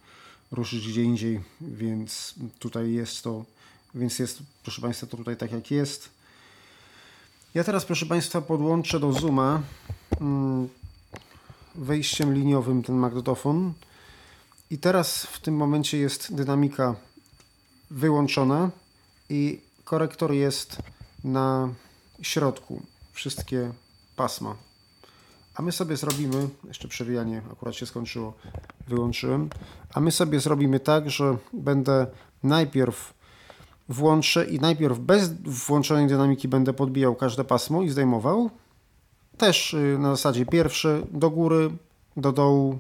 [0.52, 3.46] ruszyć gdzie indziej, więc tutaj jest to,
[3.96, 6.10] więc jest, proszę Państwa, to tutaj tak jak jest.
[7.54, 9.62] Ja teraz, proszę Państwa, podłączę do Zooma
[10.22, 10.70] mm,
[11.76, 13.74] wejściem liniowym ten magnetofon
[14.70, 16.96] i teraz w tym momencie jest dynamika
[17.90, 18.70] wyłączona
[19.30, 20.78] i korektor jest
[21.24, 21.70] na
[22.22, 22.82] środku.
[23.14, 23.72] Wszystkie
[24.22, 24.56] pasma.
[25.56, 28.34] A my sobie zrobimy, jeszcze przewijanie akurat się skończyło,
[28.88, 29.50] wyłączyłem.
[29.94, 32.08] A my sobie zrobimy tak, że będę
[32.44, 33.14] najpierw
[33.90, 35.34] włączę i najpierw bez
[35.68, 38.50] włączonej dynamiki będę podbijał każde pasmo i zdejmował.
[39.38, 41.72] Też y, na zasadzie pierwsze do góry,
[42.18, 42.80] do dołu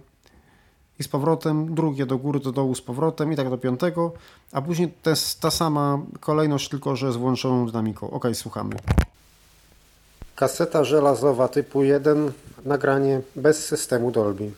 [1.00, 4.14] i z powrotem, drugie do góry, do dołu z powrotem i tak do piątego,
[4.52, 8.12] a później to jest ta sama kolejność, tylko że z włączoną dynamiką.
[8.12, 8.76] Ok, słuchamy.
[10.42, 12.32] Kaseta żelazowa typu 1,
[12.66, 14.52] nagranie bez systemu Dolby.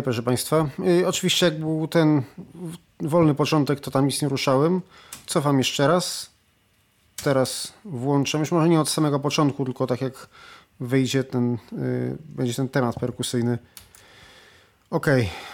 [0.00, 0.68] Ok, proszę Państwa.
[1.00, 2.22] Y, oczywiście jak był ten
[3.00, 4.80] wolny początek, to tam nic nie ruszałem.
[5.26, 6.30] Cofam jeszcze raz.
[7.24, 10.28] Teraz włączam, już może nie od samego początku, tylko tak jak
[10.80, 11.58] wyjdzie ten, y,
[12.24, 13.58] będzie ten temat perkusyjny.
[14.90, 15.06] Ok,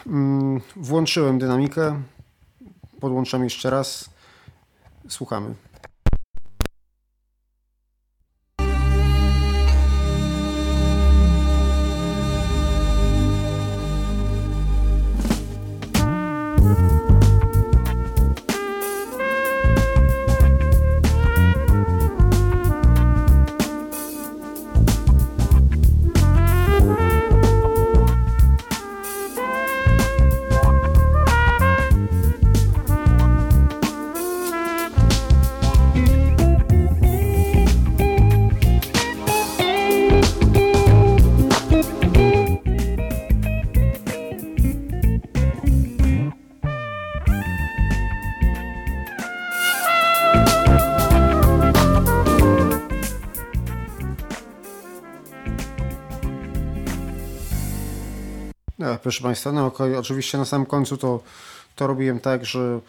[0.06, 2.02] mm, włączyłem dynamikę.
[3.00, 4.10] Podłączam jeszcze raz.
[5.08, 5.54] Słuchamy.
[59.06, 59.98] Proszę Państwa, no okay.
[59.98, 61.20] oczywiście na samym końcu to,
[61.76, 62.80] to robiłem tak, że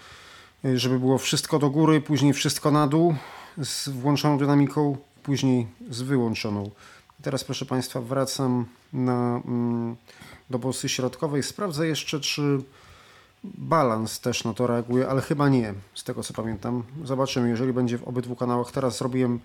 [0.75, 3.15] żeby było wszystko do góry, później wszystko na dół
[3.58, 6.71] z włączoną dynamiką, później z wyłączoną.
[7.21, 9.95] Teraz proszę Państwa wracam na, mm,
[10.49, 11.43] do polsy środkowej.
[11.43, 12.62] Sprawdzę jeszcze, czy
[13.43, 16.84] balans też na to reaguje, ale chyba nie, z tego co pamiętam.
[17.03, 18.71] Zobaczymy, jeżeli będzie w obydwu kanałach.
[18.71, 19.39] Teraz zrobiłem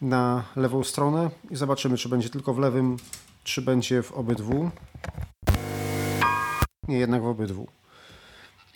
[0.00, 2.96] na lewą stronę i zobaczymy, czy będzie tylko w lewym,
[3.44, 4.70] czy będzie w obydwu.
[6.88, 7.66] Nie, jednak w obydwu.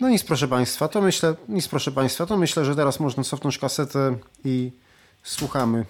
[0.00, 3.58] No nic proszę Państwa, to myślę, nic proszę Państwa, to myślę, że teraz można cofnąć
[3.58, 4.72] kasetę i
[5.22, 5.84] słuchamy.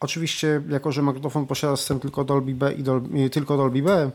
[0.00, 4.10] Oczywiście, jako że magnetofon posiada system tylko Dolby B i Dolby, tylko Dolby B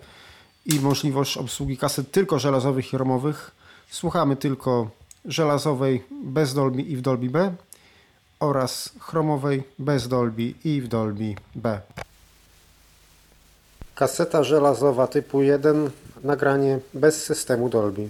[0.65, 3.51] i możliwość obsługi kaset tylko żelazowych i romowych,
[3.89, 4.89] słuchamy tylko
[5.25, 7.55] żelazowej bez Dolby i w Dolby B
[8.39, 11.81] oraz chromowej bez Dolby i w Dolby B.
[13.95, 15.89] Kaseta żelazowa typu 1,
[16.23, 18.09] nagranie bez systemu Dolby.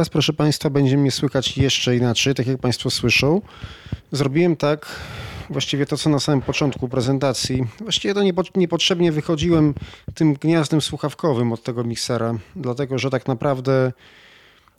[0.00, 3.40] Teraz, proszę Państwa, będzie mnie słychać jeszcze inaczej, tak jak Państwo słyszą.
[4.12, 4.86] Zrobiłem tak,
[5.50, 7.66] właściwie to, co na samym początku prezentacji.
[7.80, 8.22] Właściwie to
[8.56, 9.74] niepotrzebnie wychodziłem
[10.14, 13.92] tym gniazdem słuchawkowym od tego miksera, dlatego że tak naprawdę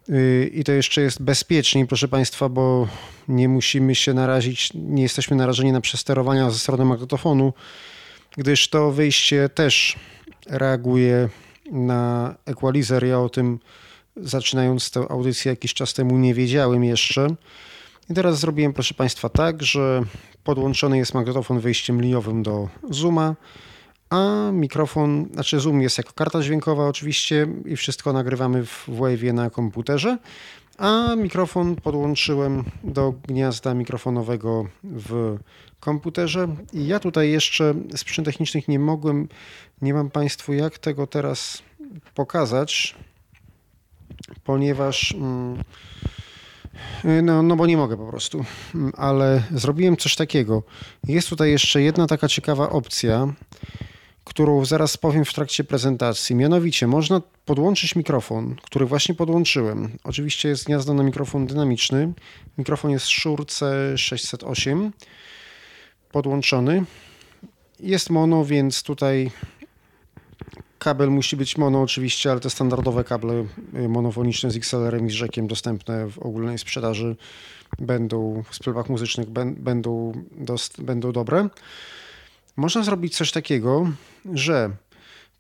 [0.08, 2.88] yy, i to jeszcze jest bezpieczniej, proszę Państwa, bo
[3.28, 7.54] nie musimy się narazić, nie jesteśmy narażeni na przesterowania ze strony magnetofonu,
[8.38, 9.96] gdyż to wyjście też
[10.48, 11.30] reaguje
[11.72, 13.06] na equalizer.
[13.06, 13.60] Ja o tym
[14.18, 17.28] zaczynając tę audycję jakiś czas temu nie wiedziałem jeszcze.
[18.10, 20.04] I teraz zrobiłem, proszę Państwa, tak, że
[20.44, 23.36] podłączony jest magnetofon wejściem liniowym do Zooma,
[24.10, 29.50] a mikrofon, znaczy Zoom jest jako karta dźwiękowa oczywiście i wszystko nagrywamy w Wave'ie na
[29.50, 30.18] komputerze,
[30.78, 35.38] a mikrofon podłączyłem do gniazda mikrofonowego w
[35.80, 39.28] komputerze i ja tutaj jeszcze z przyczyn technicznych nie mogłem,
[39.82, 41.64] nie mam Państwu jak tego teraz
[42.16, 42.96] pokazać,
[44.44, 45.64] ponieważ mm,
[47.24, 48.46] no, no bo nie mogę po prostu,
[48.76, 50.64] mm, ale zrobiłem coś takiego.
[51.08, 53.34] Jest tutaj jeszcze jedna taka ciekawa opcja,
[54.24, 56.36] którą zaraz powiem w trakcie prezentacji.
[56.36, 59.98] Mianowicie można podłączyć mikrofon, który właśnie podłączyłem.
[60.04, 62.14] Oczywiście jest gniazdo na mikrofon dynamiczny.
[62.58, 64.92] Mikrofon jest Shure C608
[66.12, 66.84] podłączony.
[67.80, 69.32] Jest mono, więc tutaj
[70.82, 75.14] kabel musi być mono oczywiście, ale te standardowe kable y, monofoniczne z XLR-em i z
[75.14, 77.16] rzekiem dostępne w ogólnej sprzedaży
[77.80, 80.12] będą w sklepach muzycznych będą,
[80.78, 81.50] będą dobre.
[82.56, 83.92] Można zrobić coś takiego,
[84.34, 84.70] że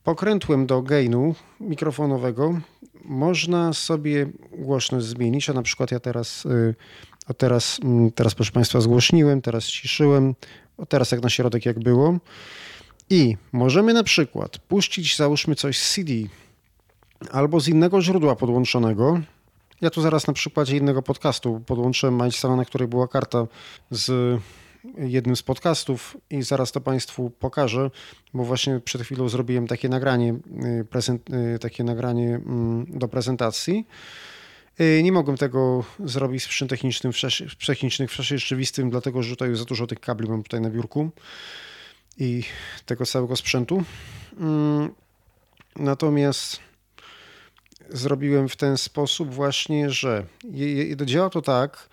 [0.03, 2.59] pokrętłem do gainu mikrofonowego
[3.05, 6.75] można sobie głośność zmienić, a na przykład ja teraz, y,
[7.27, 10.35] a teraz, mm, teraz proszę Państwa zgłośniłem, teraz ciszyłem,
[10.77, 12.19] o teraz jak na środek jak było
[13.11, 16.13] i możemy na przykład puścić załóżmy coś z CD
[17.31, 19.21] albo z innego źródła podłączonego.
[19.81, 23.47] Ja tu zaraz na przykładzie innego podcastu podłączyłem milestone, na której była karta
[23.89, 24.39] z
[24.97, 27.91] jednym z podcastów i zaraz to Państwu pokażę,
[28.33, 30.35] bo właśnie przed chwilą zrobiłem takie nagranie,
[30.81, 33.87] y, prezent, y, takie nagranie mm, do prezentacji.
[34.81, 37.13] Y, nie mogłem tego zrobić z sprzęt technicznym,
[37.59, 40.69] w technicznych w czasie rzeczywistym, dlatego że tutaj za dużo tych kabli mam tutaj na
[40.69, 41.11] biurku
[42.21, 42.43] i
[42.85, 43.83] tego całego sprzętu.
[44.39, 44.89] Mm,
[45.75, 46.59] natomiast
[47.89, 50.25] zrobiłem w ten sposób właśnie, że
[51.05, 51.89] działa to tak,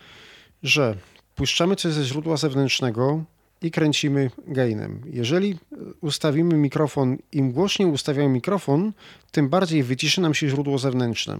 [0.63, 0.97] że
[1.35, 3.25] puszczamy coś ze źródła zewnętrznego
[3.63, 5.03] i kręcimy gainem.
[5.13, 5.59] Jeżeli
[6.01, 8.93] ustawimy mikrofon, im głośniej ustawiamy mikrofon,
[9.33, 11.39] tym bardziej wyciszy nam się źródło zewnętrzne.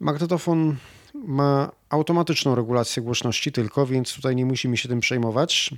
[0.00, 0.76] Magnetofon
[1.14, 5.70] ma automatyczną regulację głośności tylko, więc tutaj nie musimy się tym przejmować.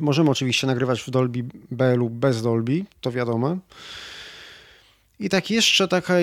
[0.00, 3.56] Możemy oczywiście nagrywać w Dolby B lub bez Dolby, to wiadomo.
[5.20, 6.14] I tak jeszcze taka,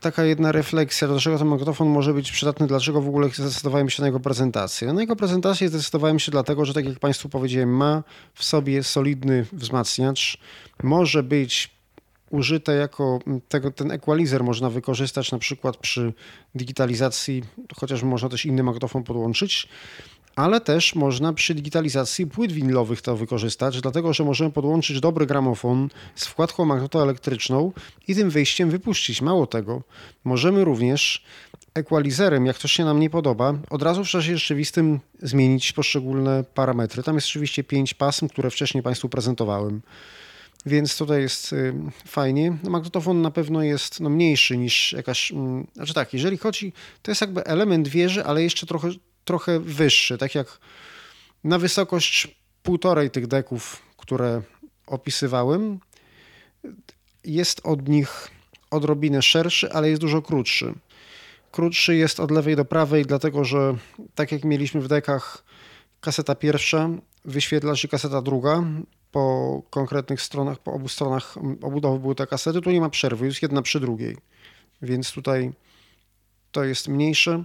[0.00, 4.06] taka jedna refleksja, dlaczego ten magnetofon może być przydatny, dlaczego w ogóle zdecydowałem się na
[4.06, 4.92] jego prezentację.
[4.92, 8.02] Na jego prezentację zdecydowałem się dlatego, że tak jak Państwu powiedziałem, ma
[8.34, 10.38] w sobie solidny wzmacniacz,
[10.82, 11.70] może być
[12.30, 13.18] użyte jako
[13.48, 16.12] tego, ten equalizer można wykorzystać na przykład przy
[16.54, 17.42] digitalizacji,
[17.76, 19.68] chociaż można też inny magnetofon podłączyć,
[20.36, 25.88] ale też można przy digitalizacji płyt winylowych to wykorzystać, dlatego że możemy podłączyć dobry gramofon
[26.14, 27.72] z wkładką magnetoelektryczną
[28.08, 29.22] i tym wyjściem wypuścić.
[29.22, 29.82] Mało tego,
[30.24, 31.24] możemy również
[31.74, 37.02] equalizerem, jak coś się nam nie podoba, od razu w czasie rzeczywistym zmienić poszczególne parametry.
[37.02, 39.82] Tam jest oczywiście pięć pasm, które wcześniej Państwu prezentowałem.
[40.66, 41.74] Więc tutaj jest y,
[42.06, 42.56] fajnie.
[42.62, 45.32] No, magnetofon na pewno jest no, mniejszy niż jakaś.
[45.32, 46.72] Mm, znaczy tak, jeżeli chodzi,
[47.02, 48.88] to jest jakby element wieży, ale jeszcze trochę,
[49.24, 50.58] trochę wyższy, tak jak
[51.44, 54.42] na wysokość półtorej tych deków, które
[54.86, 55.78] opisywałem,
[57.24, 58.30] jest od nich
[58.70, 60.74] odrobinę szerszy, ale jest dużo krótszy.
[61.52, 63.76] Krótszy jest od lewej do prawej, dlatego że
[64.14, 65.44] tak jak mieliśmy w dekach
[66.00, 66.88] kaseta pierwsza,
[67.24, 68.64] wyświetlacz i kaseta druga,
[69.12, 73.42] po konkretnych stronach, po obu stronach obudowy były te kasety, tu nie ma przerwy, jest
[73.42, 74.16] jedna przy drugiej,
[74.82, 75.52] więc tutaj
[76.52, 77.44] to jest mniejsze.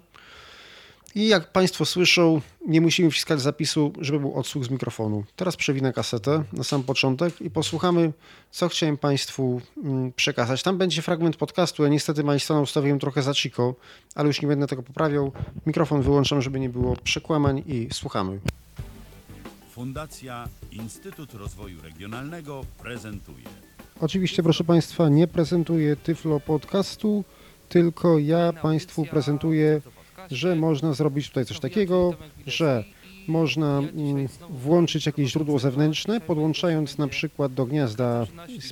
[1.17, 5.23] I jak Państwo słyszą, nie musimy wciskać zapisu, żeby był odsłuch z mikrofonu.
[5.35, 8.13] Teraz przewinę kasetę na sam początek i posłuchamy,
[8.51, 10.63] co chciałem Państwu mm, przekazać.
[10.63, 11.83] Tam będzie fragment podcastu.
[11.83, 13.75] Ja niestety Majstona ustawiłem trochę za cicho,
[14.15, 15.31] ale już nie będę tego poprawiał.
[15.65, 18.39] Mikrofon wyłączam, żeby nie było przekłamań i słuchamy.
[19.71, 23.45] Fundacja Instytut Rozwoju Regionalnego prezentuje.
[24.01, 27.23] Oczywiście, proszę Państwa, nie prezentuję Tyflo Podcastu,
[27.69, 29.81] tylko ja Państwu prezentuję
[30.31, 32.13] że można zrobić tutaj coś takiego,
[32.47, 32.83] że
[33.27, 38.25] można mm, włączyć jakieś źródło zewnętrzne, podłączając na przykład do gniazda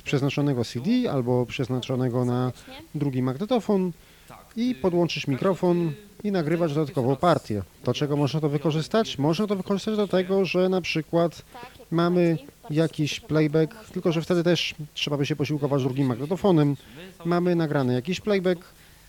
[0.04, 2.52] przeznaczonego CD albo przeznaczonego na
[2.94, 3.92] drugi magnetofon
[4.56, 5.92] i podłączyć mikrofon
[6.24, 7.62] i nagrywać dodatkową partię.
[7.84, 9.18] Do czego można to wykorzystać?
[9.18, 11.42] Można to wykorzystać do tego, że na przykład
[11.90, 12.38] mamy
[12.70, 16.76] jakiś playback, tylko że wtedy też trzeba by się posiłkować drugim magnetofonem.
[17.24, 18.60] Mamy nagrany jakiś playback,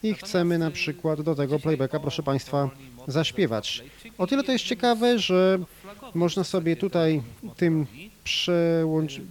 [0.03, 2.69] i chcemy na przykład do tego playbacka, proszę Państwa,
[3.07, 3.83] zaśpiewać.
[4.17, 5.59] O tyle to jest ciekawe, że
[6.13, 7.21] można sobie tutaj
[7.55, 7.85] tym,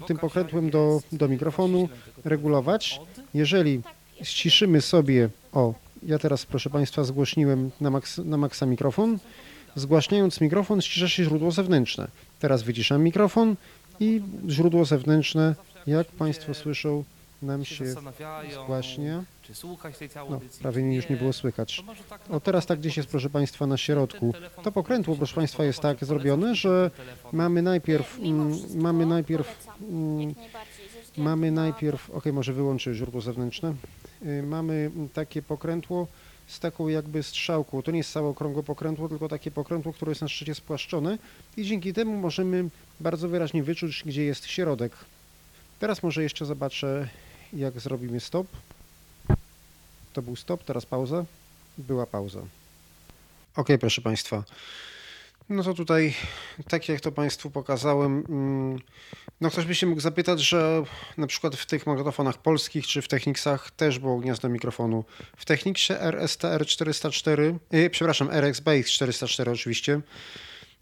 [0.06, 1.88] tym pokrętłem do, do mikrofonu
[2.24, 3.00] regulować.
[3.34, 3.80] Jeżeli
[4.22, 9.18] ściszymy sobie, o, ja teraz proszę Państwa zgłośniłem na, maks, na maksa mikrofon,
[9.74, 12.08] zgłaśniając mikrofon ścisza się źródło zewnętrzne.
[12.40, 13.56] Teraz wyciszam mikrofon
[14.00, 15.54] i źródło zewnętrzne,
[15.86, 17.04] jak Państwo słyszą,
[17.46, 17.84] nam się
[18.52, 19.24] zgłaśnia.
[19.42, 21.84] Czy słuchać tej całej no, prawie nie, już nie było słychać.
[22.08, 24.34] Tak o teraz tak gdzieś jest, proszę Państwa, na środku.
[24.62, 26.90] To pokrętło, proszę Państwa, jest tak zrobione, że
[27.32, 30.34] mamy najpierw, mm, mamy najpierw, mm,
[31.16, 33.74] mamy najpierw, ok, może wyłączę źródło zewnętrzne.
[34.26, 36.06] Y, mamy takie pokrętło
[36.46, 37.82] z taką jakby strzałką.
[37.82, 41.18] To nie jest całe okrągłe pokrętło, tylko takie pokrętło, które jest na szczycie spłaszczone
[41.56, 42.68] i dzięki temu możemy
[43.00, 44.92] bardzo wyraźnie wyczuć, gdzie jest środek.
[45.78, 47.08] Teraz może jeszcze zobaczę,
[47.52, 48.46] jak zrobimy stop.
[50.12, 51.24] To był stop, teraz pauza.
[51.78, 52.40] Była pauza.
[53.56, 54.44] Ok, proszę Państwa.
[55.48, 56.14] No to tutaj,
[56.68, 58.78] tak jak to Państwu pokazałem, mm,
[59.40, 60.82] no ktoś by się mógł zapytać, że
[61.16, 65.04] na przykład w tych magnetofonach polskich czy w Technicsach też było gniazdo mikrofonu.
[65.36, 70.00] W Technicsie RSTR 404, yy, przepraszam, RX Base 404 oczywiście,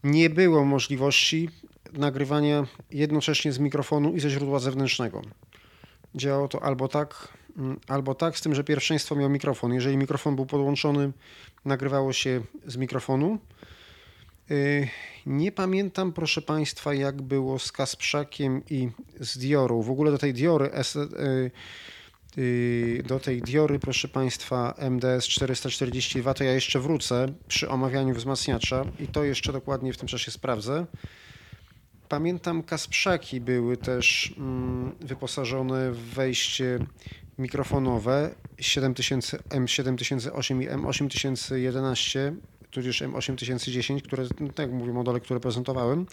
[0.04, 1.48] nie było możliwości
[1.92, 5.22] nagrywania jednocześnie z mikrofonu i ze źródła zewnętrznego.
[6.14, 9.74] Działało to albo tak, mm, albo tak, z tym, że pierwszeństwo miał mikrofon.
[9.74, 11.12] Jeżeli mikrofon był podłączony,
[11.64, 13.38] nagrywało się z mikrofonu.
[14.50, 14.88] Yy,
[15.26, 18.88] Nie pamiętam, proszę Państwa, jak było z Kasprzakiem i
[19.20, 19.82] z Diorą.
[19.82, 21.50] W ogóle do tej Diory, yy,
[22.36, 28.84] yy, do tej Diory, proszę Państwa, MDS 442, to ja jeszcze wrócę przy omawianiu wzmacniacza
[29.00, 30.86] i to jeszcze dokładnie w tym czasie sprawdzę.
[32.14, 36.78] Pamiętam, Kasprzaki były też mm, wyposażone w wejście
[37.38, 42.34] mikrofonowe 7000, M7008 i M8011,
[42.70, 46.06] tudzież M8010, które, no, tak jak mówię, modele, które prezentowałem.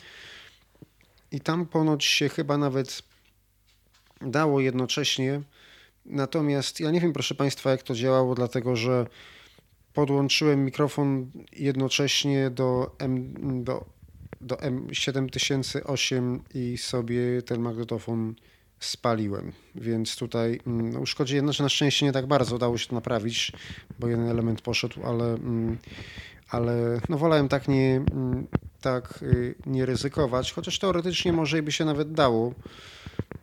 [1.31, 3.03] I tam ponoć się chyba nawet
[4.21, 5.41] dało jednocześnie.
[6.05, 9.07] Natomiast ja nie wiem, proszę Państwa, jak to działało, dlatego że
[9.93, 13.33] podłączyłem mikrofon jednocześnie do, M,
[13.63, 14.00] do,
[14.41, 18.35] do M7008 i sobie ten magnetofon
[18.81, 19.51] spaliłem.
[19.75, 23.51] Więc tutaj mm, no, uszkodziłem, znaczy na szczęście nie tak bardzo udało się to naprawić,
[23.99, 25.77] bo jeden element poszedł, ale, mm,
[26.49, 28.47] ale no wolałem tak nie, mm,
[28.81, 32.53] tak y, nie ryzykować, chociaż teoretycznie może by się nawet dało.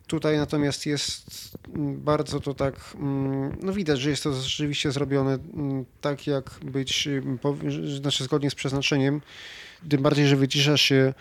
[0.07, 2.93] Tutaj natomiast jest bardzo to tak,
[3.61, 5.37] no widać, że jest to rzeczywiście zrobione
[6.01, 7.23] tak, jak być, y,
[8.01, 9.21] znaczy zgodnie z przeznaczeniem.
[9.89, 11.13] Tym bardziej, że wycisza się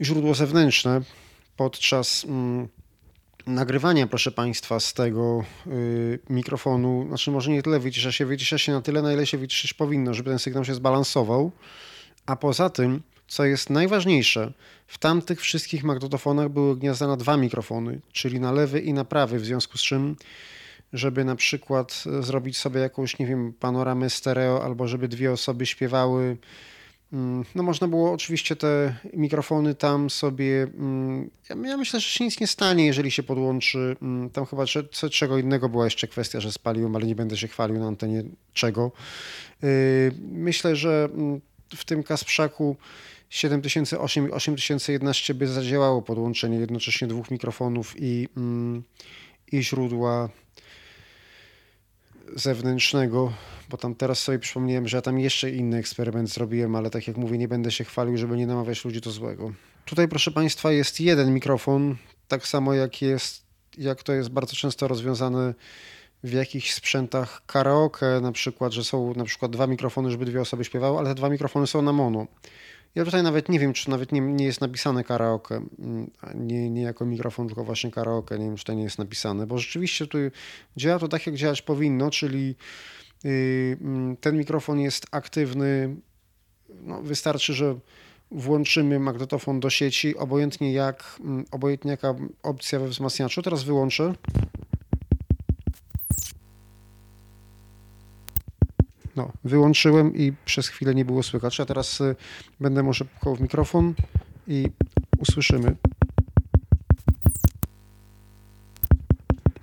[0.00, 1.00] źródło zewnętrzne
[1.56, 2.68] podczas mm,
[3.46, 7.04] nagrywania, proszę Państwa, z tego y, mikrofonu.
[7.08, 10.14] Znaczy, może nie tyle wycisza się, wycisza się na tyle, na ile się wyciszyć powinno,
[10.14, 11.52] żeby ten sygnał się zbalansował.
[12.26, 14.52] A poza tym, co jest najważniejsze,
[14.86, 19.38] w tamtych wszystkich magnetofonach były gniazda na dwa mikrofony, czyli na lewy i na prawy,
[19.38, 20.16] w związku z czym,
[20.92, 25.66] żeby na przykład e, zrobić sobie jakąś, nie wiem, panoramę stereo, albo żeby dwie osoby
[25.66, 26.36] śpiewały.
[27.12, 30.62] Mm, No można było oczywiście te mikrofony tam sobie.
[30.62, 33.96] mm, Ja, myślę, że się nic nie stanie, jeżeli się podłączy.
[34.02, 34.64] mm, Tam chyba
[35.10, 38.92] czego innego była jeszcze kwestia, że spaliłem, ale nie będę się chwalił na antenie czego.
[39.62, 39.68] Yy,
[40.32, 41.08] Myślę, że
[41.76, 42.76] w tym Kasprzaku
[43.28, 48.28] 7008 i 8011 by zadziałało podłączenie jednocześnie dwóch mikrofonów i,
[49.52, 50.28] i źródła
[52.34, 53.32] zewnętrznego,
[53.68, 57.16] bo tam teraz sobie przypomniałem, że ja tam jeszcze inny eksperyment zrobiłem, ale tak jak
[57.16, 59.52] mówię, nie będę się chwalił, żeby nie namawiać ludzi do złego.
[59.84, 61.96] Tutaj, proszę Państwa, jest jeden mikrofon,
[62.28, 63.42] tak samo jak jest,
[63.78, 65.54] jak to jest bardzo często rozwiązane
[66.24, 70.64] w jakichś sprzętach karaoke, na przykład, że są na przykład dwa mikrofony, żeby dwie osoby
[70.64, 72.26] śpiewały, ale te dwa mikrofony są na mono.
[72.94, 76.82] Ja tutaj nawet nie wiem, czy nawet nie, nie jest napisane karaoke, mm, nie, nie
[76.82, 78.38] jako mikrofon, tylko właśnie karaoke.
[78.38, 80.18] Nie wiem, czy to nie jest napisane, bo rzeczywiście tu
[80.76, 82.56] działa to tak, jak działać powinno, czyli
[83.24, 85.96] yy, mm, ten mikrofon jest aktywny.
[86.82, 87.78] No, wystarczy, że
[88.30, 93.42] włączymy magnetofon do sieci, obojętnie jak, mm, obojętnie jaka opcja we wzmacniaczu.
[93.42, 94.14] Teraz wyłączę.
[99.16, 101.60] No, wyłączyłem i przez chwilę nie było słychać.
[101.60, 102.16] A teraz y,
[102.60, 103.94] będę może pukał w mikrofon
[104.48, 104.66] i
[105.18, 105.76] usłyszymy.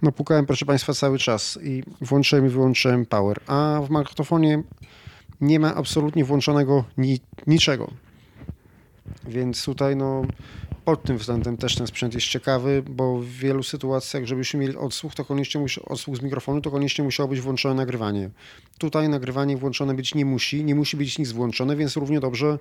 [0.02, 3.40] No, pukałem, proszę Państwa, cały czas i włączyłem i wyłączyłem power.
[3.48, 4.64] A w magnetofonie
[5.42, 7.92] nie ma absolutnie włączonego ni niczego.
[9.28, 10.22] Więc tutaj, no,
[10.88, 15.16] pod tym względem też ten sprzęt jest ciekawy, bo w wielu sytuacjach, żebyśmy mieli odsłuch,
[15.16, 18.30] to koniecznie musi, odsłuch z mikrofonu, to koniecznie musiało być włączone nagrywanie.
[18.78, 22.60] Tutaj nagrywanie włączone być nie musi, nie musi być nic włączone, więc równie dobrze,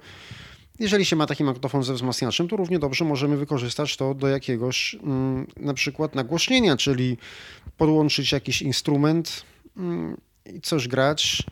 [0.79, 4.97] jeżeli się ma taki magnetofon ze wzmacniaczem, to równie dobrze możemy wykorzystać to do jakiegoś
[5.03, 7.18] mm, na przykład nagłośnienia, czyli
[7.77, 9.45] podłączyć jakiś instrument
[9.77, 10.16] mm,
[10.55, 11.43] i coś grać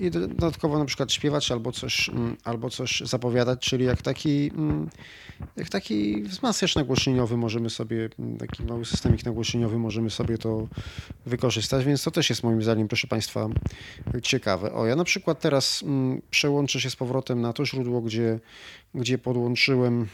[0.00, 4.90] i dodatkowo na przykład śpiewać albo coś, mm, albo coś zapowiadać, czyli jak taki, mm,
[5.56, 10.68] jak taki wzmacniacz nagłośnieniowy możemy sobie, mm, taki mały systemik nagłośnieniowy możemy sobie to
[11.26, 13.48] wykorzystać, więc to też jest moim zdaniem, proszę Państwa,
[14.22, 14.72] ciekawe.
[14.72, 15.84] O, ja na przykład teraz
[16.30, 18.40] przełączę się z powrotem na to źródło, gdzie,
[18.94, 20.06] gdzie podłączyłem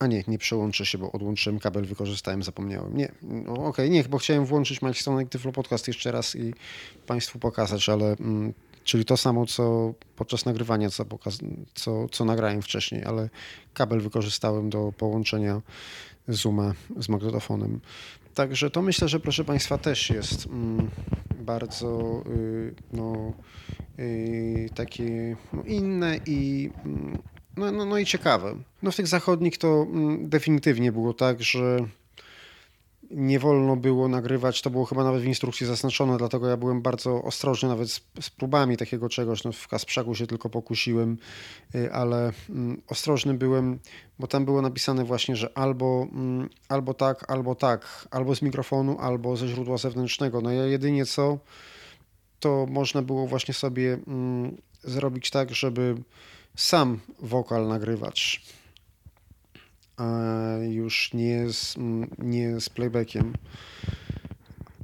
[0.00, 2.96] a nie, nie przełączę się, bo odłączyłem kabel, wykorzystałem, zapomniałem.
[2.96, 6.54] Nie, no, okej, nie, bo chciałem włączyć Mike Stone Tyflo Podcast jeszcze raz i
[7.06, 8.52] Państwu pokazać, ale mm,
[8.84, 11.38] czyli to samo, co podczas nagrywania, co, pokaz,
[11.74, 13.28] co, co nagrałem wcześniej, ale
[13.74, 15.62] kabel wykorzystałem do połączenia
[16.28, 17.80] Zooma z magnetofonem.
[18.34, 20.90] Także to myślę, że proszę Państwa też jest mm,
[21.40, 23.32] bardzo y, no,
[23.98, 27.18] y, takie no, inne i mm,
[27.56, 28.54] no, no, no i ciekawe.
[28.82, 31.78] No w tych zachodnich to mm, definitywnie było tak, że
[33.10, 37.22] nie wolno było nagrywać, to było chyba nawet w instrukcji zaznaczone, dlatego ja byłem bardzo
[37.22, 39.44] ostrożny nawet z, z próbami takiego czegoś.
[39.44, 41.18] No w Kasprzaku się tylko pokusiłem,
[41.74, 43.78] y, ale mm, ostrożny byłem,
[44.18, 48.98] bo tam było napisane właśnie, że albo, mm, albo tak, albo tak, albo z mikrofonu,
[48.98, 50.40] albo ze źródła zewnętrznego.
[50.40, 51.38] No ja jedynie co,
[52.40, 55.94] to można było właśnie sobie mm, zrobić tak, żeby
[56.60, 58.42] sam wokal nagrywać
[60.68, 61.74] już nie z,
[62.18, 63.32] nie z playbackiem.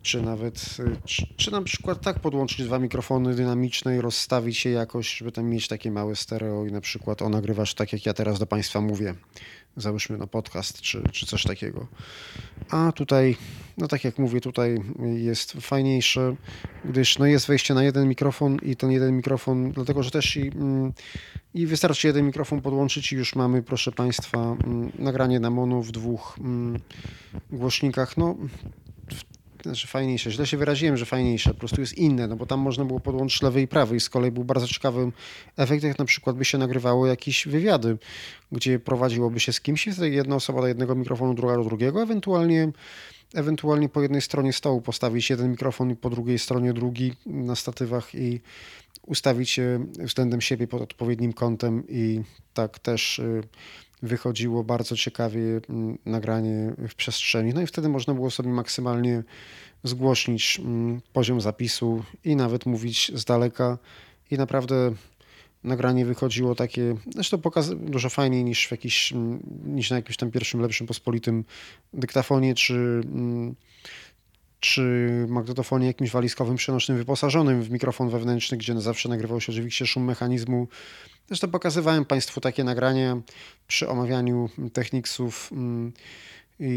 [0.02, 5.16] Czy nawet, czy, czy na przykład tak podłączyć dwa mikrofony dynamiczne i rozstawić je jakoś,
[5.16, 8.38] żeby tam mieć takie małe stereo i na przykład o nagrywasz tak, jak ja teraz
[8.38, 9.14] do Państwa mówię.
[9.76, 11.86] Załóżmy na podcast czy, czy coś takiego.
[12.70, 13.36] A tutaj,
[13.78, 14.80] no tak jak mówię, tutaj
[15.16, 16.36] jest fajniejsze,
[16.84, 20.48] gdyż no jest wejście na jeden mikrofon i ten jeden mikrofon, dlatego że też i,
[20.48, 20.92] mm,
[21.54, 25.90] i wystarczy jeden mikrofon podłączyć i już mamy, proszę Państwa, mm, nagranie na mono w
[25.90, 26.80] dwóch mm,
[27.50, 28.16] głośnikach.
[28.16, 28.36] No,
[29.66, 32.84] znaczy fajniejsze, źle się wyraziłem, że fajniejsze, po prostu jest inne, no bo tam można
[32.84, 35.12] było podłączyć lewy i prawy i z kolei był bardzo ciekawym
[35.56, 37.98] efektem, jak na przykład by się nagrywało jakieś wywiady,
[38.52, 42.72] gdzie prowadziłoby się z kimś, jedna osoba do jednego mikrofonu, druga do drugiego, ewentualnie
[43.34, 48.14] ewentualnie po jednej stronie stołu postawić jeden mikrofon i po drugiej stronie drugi na statywach
[48.14, 48.40] i
[49.06, 52.22] ustawić się względem siebie pod odpowiednim kątem i
[52.54, 53.42] tak też y,
[54.02, 57.54] wychodziło bardzo ciekawie mm, nagranie w przestrzeni.
[57.54, 59.22] No i wtedy można było sobie maksymalnie
[59.84, 63.78] zgłośnić mm, poziom zapisu i nawet mówić z daleka
[64.30, 64.92] i naprawdę
[65.64, 70.30] nagranie wychodziło takie, zresztą pokaz dużo fajniej niż, w jakiś, mm, niż na jakimś tam
[70.30, 71.44] pierwszym, lepszym, pospolitym
[71.92, 73.00] dyktafonie czy
[74.60, 80.04] czy magnetofonie jakimś walizkowym przenośnym wyposażonym w mikrofon wewnętrzny, gdzie zawsze nagrywał się oczywiście szum
[80.04, 80.68] mechanizmu.
[81.28, 83.20] Zresztą pokazywałem Państwu takie nagrania
[83.66, 85.92] przy omawianiu Technicsów mm,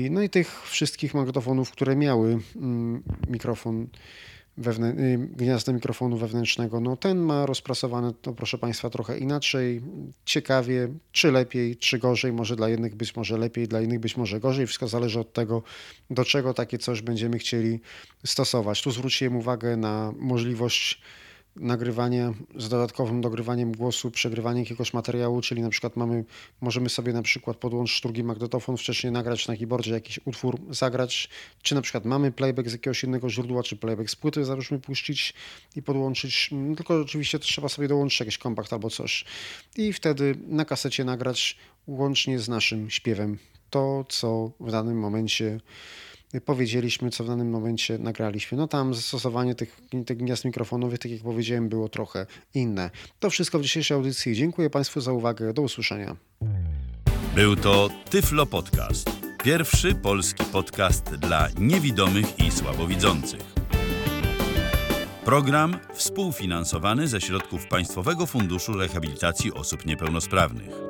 [0.09, 3.87] no i tych wszystkich magnetofonów, które miały mm, mikrofon
[4.59, 6.79] wewnę- y, gniazda mikrofonu wewnętrznego.
[6.79, 9.81] No ten ma rozprasowane, to proszę Państwa, trochę inaczej,
[10.25, 14.39] ciekawie, czy lepiej, czy gorzej, może dla jednych być może lepiej, dla innych być może
[14.39, 14.67] gorzej.
[14.67, 15.63] Wszystko zależy od tego,
[16.09, 17.79] do czego takie coś będziemy chcieli
[18.25, 18.83] stosować.
[18.83, 21.01] Tu zwróciłem uwagę na możliwość
[21.59, 26.25] nagrywanie z dodatkowym dogrywaniem głosu, przegrywanie jakiegoś materiału, czyli na przykład mamy,
[26.61, 31.29] możemy sobie na przykład podłączyć drugi magnetofon, wcześniej nagrać na keyboardzie jakiś utwór, zagrać,
[31.61, 35.33] czy na przykład mamy playback z jakiegoś innego źródła, czy playback z płyty, załóżmy puścić
[35.75, 39.25] i podłączyć, mm, tylko oczywiście trzeba sobie dołączyć jakiś kompakt albo coś.
[39.77, 41.57] I wtedy na kasecie nagrać
[41.87, 43.37] łącznie z naszym śpiewem.
[43.69, 45.59] To, co w danym momencie
[46.45, 48.57] powiedzieliśmy, co w danym momencie nagraliśmy.
[48.57, 52.89] No tam zastosowanie tych, tych gniazd mikrofonowych, tak jak powiedziałem, było trochę inne.
[53.19, 54.35] To wszystko w dzisiejszej audycji.
[54.35, 55.53] Dziękuję Państwu za uwagę.
[55.53, 56.15] Do usłyszenia.
[57.35, 59.09] Był to Tyflo Podcast.
[59.43, 63.41] Pierwszy polski podcast dla niewidomych i słabowidzących.
[65.25, 70.88] Program współfinansowany ze środków Państwowego Funduszu Rehabilitacji Osób Niepełnosprawnych.